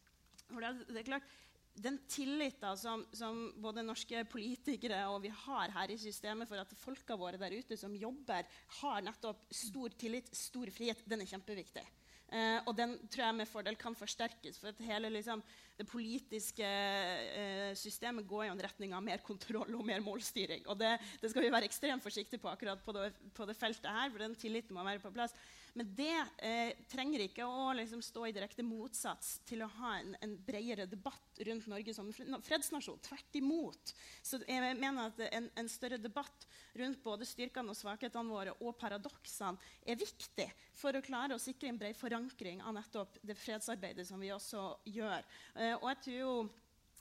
[0.48, 1.30] For det, det er klart,
[1.76, 6.72] den tilliten som, som, både norske politikere og vi har her i systemet for at
[6.80, 8.48] folka våre der ute som jobber,
[8.80, 11.84] har nettopp stor tillit, stor frihet, den er kjempeviktig.
[12.26, 14.58] Eh, og den tror jeg med fordel kan forsterkes.
[14.58, 15.42] For hele liksom,
[15.78, 20.66] det politiske eh, systemet går i en retning av mer kontroll og mer målstyring.
[20.66, 23.86] Og det, det skal vi være ekstremt forsiktige på akkurat på det, på det feltet
[23.86, 25.36] her, for den tilliten må være på plass.
[25.76, 30.14] Men det eh, trenger ikke å liksom, stå i direkte motsats til å ha en,
[30.24, 33.02] en bredere debatt rundt Norge som fredsnasjon.
[33.04, 33.92] Tvert imot.
[34.24, 36.48] Så jeg mener at en, en større debatt
[36.80, 41.68] rundt både styrkene og svakhetene våre og paradoksene er viktig for å klare å sikre
[41.68, 45.28] en bred forankring av nettopp det fredsarbeidet som vi også gjør.
[45.60, 46.36] Eh, og jeg tror jo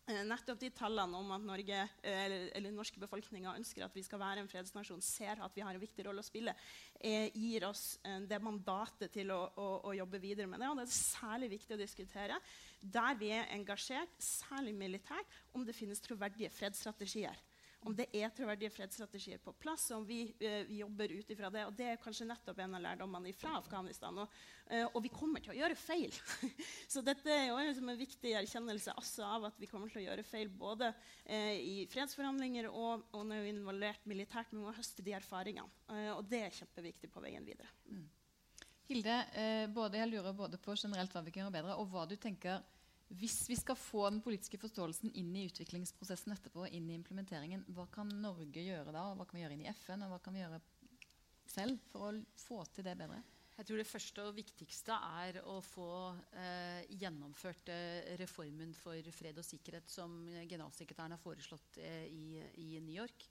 [0.06, 4.22] nettopp de tallene om at Norge, eh, eller, eller norske befolkninga ønsker at vi skal
[4.22, 6.53] være en fredsnasjon, ser at vi har en viktig rolle å spille,
[6.99, 10.70] er, gir oss eh, det mandatet til å, å, å, jobbe videre med det.
[10.70, 12.39] Og det er særlig viktig å diskutere
[12.82, 17.41] der vi er engasjert, særlig militært, om det finnes troverdige fredsstrategier
[17.86, 21.65] om det er troverdige fredsstrategier på plass, om vi, uh, vi jobber ut ifra det.
[21.67, 24.17] Og det er kanskje nettopp en av lærdommene fra Afghanistan.
[24.23, 24.33] Og,
[24.71, 26.15] uh, og, vi kommer til å gjøre feil.
[26.93, 30.05] Så dette er jo liksom en viktig erkjennelse også av at vi kommer til å
[30.07, 34.53] gjøre feil både uh, i fredsforhandlinger og, og når vi er involvert militært.
[34.53, 35.69] Vi må høste de erfaringene.
[36.15, 37.69] og det er kjempeviktig på veien videre.
[37.89, 38.05] Mm.
[38.86, 39.13] Hilde,
[39.73, 42.61] både, jeg lurer både på generelt hva vi kan gjøre bedre, og hva du tenker
[43.14, 47.86] hvis vi skal få den politiske forståelsen inn i utviklingsprosessen etterpå, inn i implementeringen, hva
[47.93, 49.12] kan Norge gjøre da?
[49.14, 50.62] Hva kan vi gjøre inn i FN, og hva kan vi gjøre
[51.56, 53.22] selv for å få til det bedre?
[53.56, 55.89] Jeg tror Det første og viktigste er å få
[56.36, 62.82] eh, gjennomført eh, reformen for fred og sikkerhet som generalsekretæren har foreslått eh, i, i,
[62.84, 63.24] New York.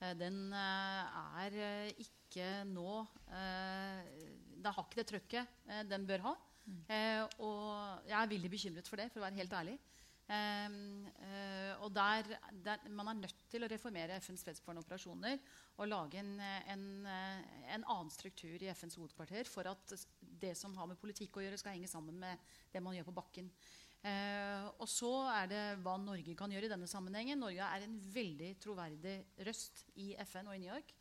[0.00, 5.60] Eh, den eh, er eh, ikke nå Den har ikke det trøkket
[5.90, 6.34] den bør ha.
[6.68, 9.78] Eh, og jeg er veldig bekymret for det, for å være helt ærlig.
[10.28, 12.26] Um, uh, og der,
[12.60, 15.38] der, Man er nødt til å reformere FNs fredsbevarende operasjoner
[15.80, 16.34] og lage en,
[16.68, 21.46] en, en, annen struktur i FNs hovedkvarter for at det som har med politikk å
[21.46, 22.44] gjøre, skal henge sammen med
[22.74, 23.48] det man gjør på bakken.
[24.04, 27.40] Uh, og så er det hva Norge kan gjøre i denne sammenhengen.
[27.40, 29.16] Norge er en veldig troverdig
[29.48, 30.92] røst i FN og i New York.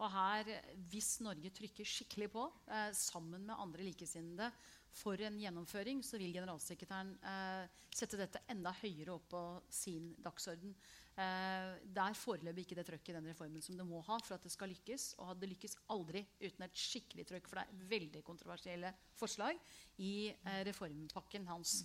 [0.00, 0.48] Og her,
[0.88, 4.48] hvis Norge trykker skikkelig på eh, sammen med andre likesinnede
[4.96, 10.74] for en gjennomføring, så vil generalsekretæren eh, sette dette enda høyere opp på sin dagsorden.
[11.20, 14.36] Eh, det er foreløpig ikke det trøkket i den reformen som det må ha for
[14.36, 15.12] at det skal lykkes.
[15.18, 19.60] Og hadde lykkes aldri uten et skikkelig trøkk, for det er veldig kontroversielle forslag
[20.02, 21.80] i eh, reformpakken hans.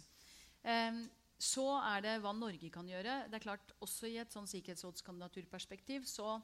[0.64, 3.26] Eh, så er det hva Norge kan gjøre.
[3.30, 6.38] Det er klart, Også i et sånn sikkerhetsrådskandidaturperspektiv så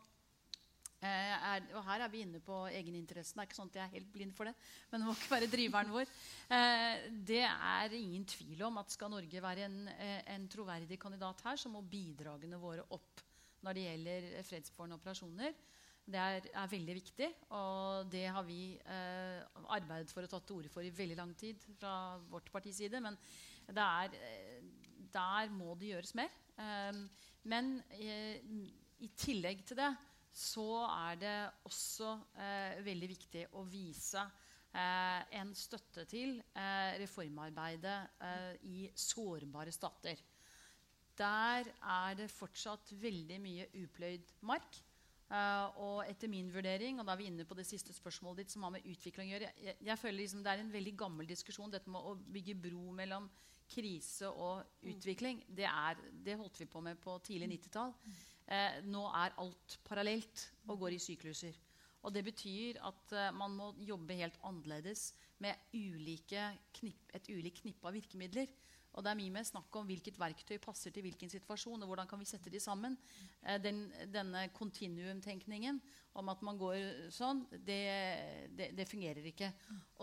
[1.08, 3.40] er, og her er vi inne på egeninteressen.
[3.40, 4.54] Det er ikke sånn at jeg er helt blind for det.
[4.92, 6.14] Men det må ikke være driveren vår.
[6.58, 11.42] Eh, det er ingen tvil om at skal Norge være en, eh, en, troverdig kandidat
[11.48, 13.24] her, så må bidragene våre opp
[13.66, 15.58] når det gjelder fredsbevarende operasjoner.
[16.12, 19.42] Det er, er, veldig viktig, og det har vi eh,
[19.74, 23.02] arbeidet for og tatt til orde for i veldig lang tid fra vårt partis side.
[23.02, 23.18] Men
[23.70, 24.18] er,
[25.14, 26.32] der må det gjøres mer.
[26.58, 27.04] Eh,
[27.50, 28.42] men eh,
[29.02, 29.92] i tillegg til det
[30.32, 37.98] så er det også eh, veldig viktig å vise eh, en støtte til eh, reformarbeidet
[38.24, 40.22] eh, i sårbare stater.
[41.20, 44.80] Der er det fortsatt veldig mye upløyd mark.
[45.32, 48.52] Uh, og etter min vurdering, og da er vi inne på det siste spørsmålet ditt,
[48.52, 51.30] som har med utvikling å gjøre, jeg, jeg føler liksom Det er en veldig gammel
[51.30, 53.30] diskusjon, dette med å bygge bro mellom
[53.72, 55.40] krise og utvikling.
[55.48, 57.94] Det, er, det holdt vi på med på tidlig 90-tall.
[58.52, 61.56] Eh, nå er alt parallelt og går i sykluser.
[62.02, 67.88] Og det betyr at eh, man må jobbe helt annerledes med knipp, et ulikt knippe
[67.88, 68.52] av virkemidler.
[68.92, 71.80] Og det er mye mer snakk om hvilket verktøy passer til hvilken situasjon.
[71.80, 72.98] og hvordan kan vi sette de sammen.
[73.40, 75.80] Eh, den, denne kontinuumtenkningen
[76.20, 77.80] om at man går sånn, det,
[78.52, 79.48] det, det, fungerer ikke.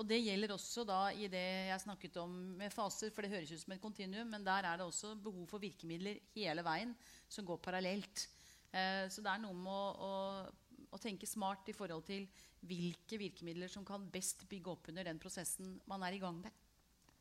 [0.01, 3.53] Og det gjelder også da i det jeg snakket om med faser, for det høres
[3.53, 6.97] ut som et kontinuum, men der er det også behov for virkemidler hele veien
[7.29, 8.25] som går parallelt.
[8.73, 12.27] Eh, så det er noe med å, å, å, tenke smart i forhold til
[12.69, 16.53] hvilke virkemidler som kan best bygge opp under den prosessen man er i gang med,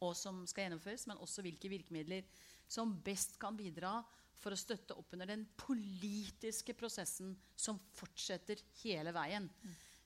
[0.04, 2.28] og som skal gjennomføres, men også hvilke virkemidler
[2.68, 4.02] som best kan bidra
[4.38, 9.48] for å støtte opp under den politiske prosessen som fortsetter hele veien.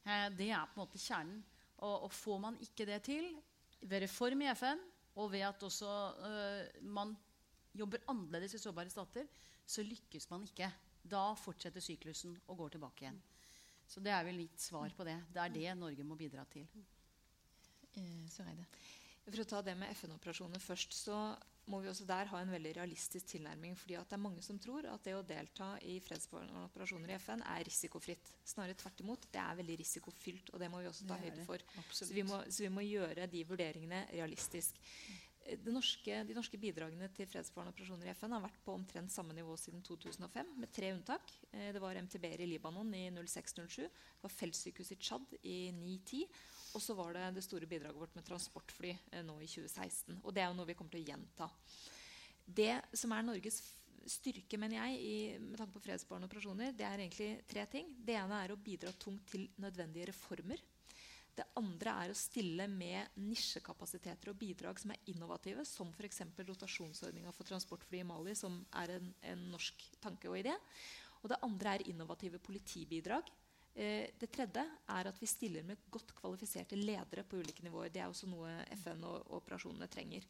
[0.06, 1.42] Eh, det er på en måte kjernen.
[1.82, 3.32] Og, og, får man ikke det til
[3.82, 4.82] ved reform i FN,
[5.18, 5.90] og ved at også
[6.22, 7.16] uh, man
[7.76, 9.26] jobber annerledes i sårbare stater,
[9.66, 10.70] så lykkes man ikke.
[11.04, 13.22] Da fortsetter syklusen og går tilbake igjen.
[13.88, 15.18] Så det er vel mitt svar på det.
[15.34, 16.68] Det er det Norge må bidra til.
[18.00, 18.28] Eh,
[19.26, 21.18] For å ta det med FN-operasjoner først, så
[21.70, 23.76] må vi også der ha en veldig realistisk tilnærming.
[23.78, 27.44] fordi det er mange som tror at det å delta i fredsbevarende operasjoner i FN
[27.54, 28.34] er risikofritt.
[28.44, 29.28] Snarere tvert imot.
[29.32, 31.64] Det er veldig risikofylt, og det må vi også ta høyde for.
[31.92, 34.80] Så vi, må, så vi, må, gjøre de vurderingene realistisk.
[35.72, 39.56] Norske, de norske bidragene til fredsbevarende operasjoner i FN har vært på omtrent samme nivå
[39.60, 41.34] siden 2005, med tre unntak.
[41.52, 46.24] Eh, det var MTB-er i Libanon i 06-07, det var feltsykehus i Tsjad i 9-10,
[46.78, 50.22] og så var det det store bidraget vårt med transportfly eh, nå i 2016.
[50.22, 51.50] Og det er jo noe vi kommer til å gjenta.
[52.46, 53.62] Det som er Norges
[54.10, 57.92] styrke, mener jeg, i, med tanke på fredsbevarende operasjoner, det er egentlig tre ting.
[57.98, 60.62] Det ene er å bidra tungt til nødvendige reformer
[61.38, 66.24] det andre er å stille med nisjekapasiteter og bidrag som er innovative, som f.eks.
[66.38, 70.56] rotasjonsordninga for transportfly i Mali, som er en, en, norsk tanke og idé.
[71.22, 73.32] Og det andre er innovative politibidrag.
[73.74, 77.94] Eh, det tredje er at vi stiller med godt kvalifiserte ledere på ulike nivåer.
[77.94, 78.52] Det er også noe
[78.84, 80.28] FN og, operasjonene trenger.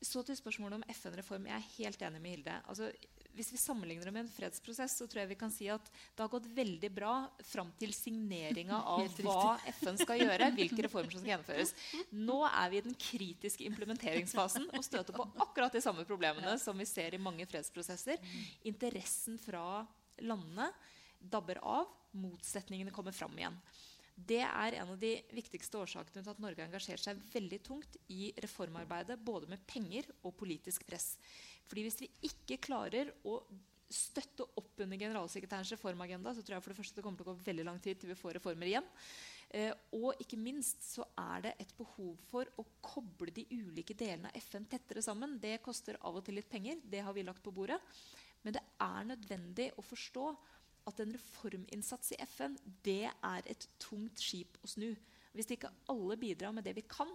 [0.00, 1.50] Så til spørsmålet om FN-reform.
[1.50, 2.56] Jeg er helt enig med Hilde.
[2.72, 2.88] Altså,
[3.36, 6.22] hvis vi sammenligner det med en fredsprosess, så tror jeg vi kan si at det
[6.22, 7.14] har gått veldig bra
[7.46, 11.74] fram til signeringa av hva FN skal gjøre, hvilke reformer som skal gjennomføres.
[12.16, 16.78] Nå er vi i den kritiske implementeringsfasen og støter på akkurat de samme problemene som
[16.78, 18.20] vi ser i mange fredsprosesser.
[18.68, 19.84] Interessen fra
[20.20, 20.70] landene
[21.20, 23.56] dabber av, motsetningene kommer fram igjen.
[24.20, 27.96] Det er en av de viktigste årsakene til at Norge har engasjert seg veldig tungt
[28.12, 31.14] i reformarbeidet, både med penger og politisk press.
[31.70, 33.40] Fordi Hvis vi ikke klarer å
[33.90, 37.32] støtte opp under generalsekretærens reformagenda, så tror jeg for det første det kommer til å
[37.32, 38.86] gå veldig lang tid til vi får reformer igjen.
[39.50, 44.30] Eh, og ikke minst så er det et behov for å koble de ulike delene
[44.30, 45.38] av FN tettere sammen.
[45.42, 46.78] Det koster av og til litt penger.
[46.86, 47.80] Det har vi lagt på bordet.
[48.46, 50.26] Men det er nødvendig å forstå
[50.88, 52.54] at en reforminnsats i FN
[52.86, 54.92] det er et tungt skip å snu.
[55.34, 57.10] Hvis ikke alle bidrar med det vi kan,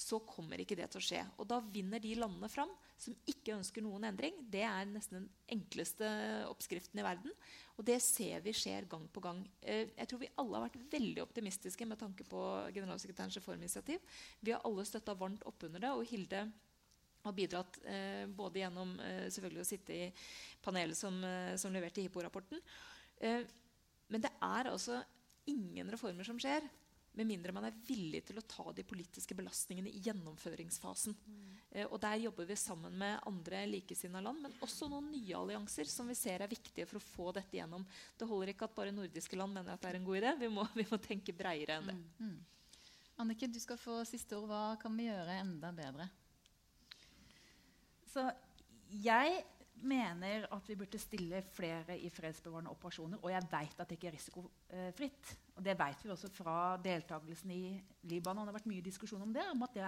[0.00, 1.20] så kommer ikke det til å skje.
[1.42, 2.70] Og da vinner de landene fram
[3.00, 4.38] som ikke ønsker noen endring.
[4.48, 6.08] Det er nesten den enkleste
[6.48, 7.34] oppskriften i verden.
[7.76, 9.42] Og det ser vi skjer gang på gang.
[9.60, 12.40] Eh, jeg tror vi alle har vært veldig optimistiske med tanke på
[12.72, 14.00] generalsekretærens reforminitiativ.
[14.40, 15.92] Vi har alle støtta varmt opp under det.
[15.92, 16.46] og Hilde
[17.20, 20.10] har bidratt eh, både gjennom eh, selvfølgelig å sitte i
[20.64, 22.64] panelet som, eh, som leverte Hippo-rapporten.
[23.20, 23.44] Eh,
[24.08, 25.02] men det er altså
[25.50, 26.64] ingen reformer som skjer
[27.12, 31.16] med mindre man er villig til å ta de politiske belastningene i gjennomføringsfasen.
[31.70, 35.90] Eh, og Der jobber vi sammen med andre likesinnede land, men også noen nye allianser
[35.90, 37.84] som vi ser er viktige for å få dette gjennom.
[38.18, 40.34] Det holder ikke at bare nordiske land mener at det er en god idé.
[40.44, 41.98] Vi må, vi må tenke bredere enn det.
[42.22, 42.38] Mm.
[43.20, 44.48] Annike, du skal få siste ord.
[44.48, 46.08] Hva kan vi gjøre enda bedre?
[48.10, 48.24] Så
[48.90, 49.42] jeg
[49.86, 53.20] mener at vi burde stille flere i fredsbevarende operasjoner.
[53.22, 55.32] Og jeg vet at det ikke er risikofritt.
[55.56, 57.62] Og det vet vi også fra deltakelsen i
[58.10, 58.46] Libanon.
[58.46, 59.86] Det har vært mye diskusjon om det, om at det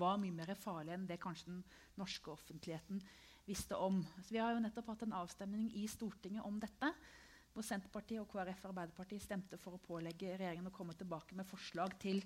[0.00, 1.64] var mye mer farlig enn det kanskje den
[2.00, 3.02] norske offentligheten
[3.48, 4.02] visste om.
[4.22, 6.92] Så vi har jo nettopp hatt en avstemning i Stortinget om dette.
[7.50, 11.48] Hvor Senterpartiet og KrF og Arbeiderpartiet stemte for å pålegge regjeringen å komme tilbake med
[11.48, 12.22] forslag til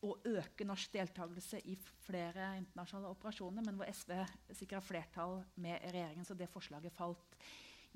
[0.00, 1.74] å øke norsk deltakelse i
[2.06, 4.14] flere internasjonale operasjoner, men hvor SV
[4.56, 7.36] sikra flertall med regjeringen, så det forslaget falt.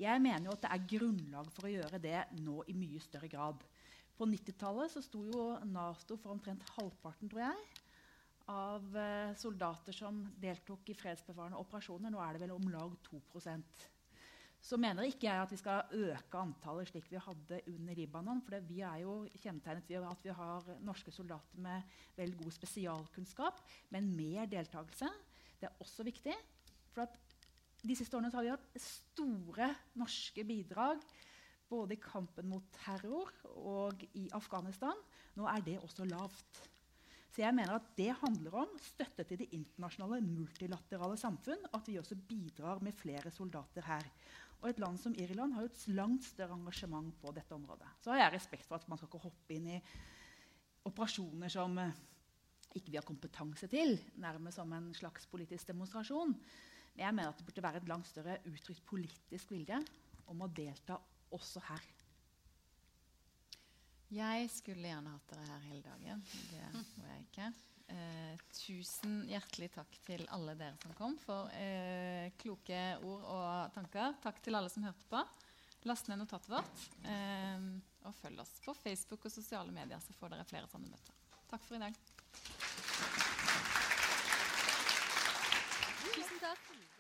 [0.01, 3.31] Jeg mener jo at det er grunnlag for å gjøre det nå i mye større
[3.31, 3.63] grad.
[4.15, 7.65] På 90-tallet sto jo Nato for omtrent halvparten tror jeg,
[8.53, 12.13] av eh, soldater som deltok i fredsbevarende operasjoner.
[12.13, 13.23] Nå er det vel om lag 2
[14.65, 18.41] så mener ikke jeg at vi skal øke antallet slik vi hadde under Libanon.
[18.47, 21.85] For vi er jo kjennetegnet ved at vi har norske soldater med
[22.17, 23.61] vel god spesialkunnskap,
[23.93, 25.11] men mer deltakelse.
[25.61, 26.37] Det er også viktig.
[26.97, 27.13] For
[27.85, 29.69] de siste årene har vi hatt store
[30.01, 31.05] norske bidrag
[31.69, 34.97] både i kampen mot terror og i Afghanistan.
[35.37, 36.65] Nå er det også lavt.
[37.35, 41.67] Så jeg mener at Det handler om støtte til det internasjonale multilaterale samfunn.
[41.75, 44.07] At vi også bidrar med flere soldater her.
[44.65, 47.91] Og et land som Irland har jo et langt større engasjement på dette området.
[48.01, 49.81] Så har jeg respekt for at man skal ikke hoppe inn i
[50.89, 51.99] operasjoner som eh,
[52.73, 56.33] ikke vi har kompetanse til, nærmest som en slags politisk demonstrasjon.
[56.95, 59.83] Men jeg mener at det burde være et langt større uttrykt politisk vilje
[60.33, 60.97] om å delta
[61.37, 61.85] også her.
[64.15, 66.25] Jeg skulle gjerne hatt dere her hele dagen.
[66.25, 67.53] Det må jeg ikke.
[67.93, 74.17] Eh, tusen hjertelig takk til alle dere som kom for eh, kloke ord og tanker.
[74.25, 75.21] Takk til alle som hørte på.
[75.85, 76.87] Last ned notatet vårt.
[77.05, 77.69] Eh,
[78.05, 81.21] og følg oss på Facebook og sosiale medier, så får dere flere sånne møter.
[81.51, 82.01] Takk for i dag.
[86.15, 86.94] Tusen takk.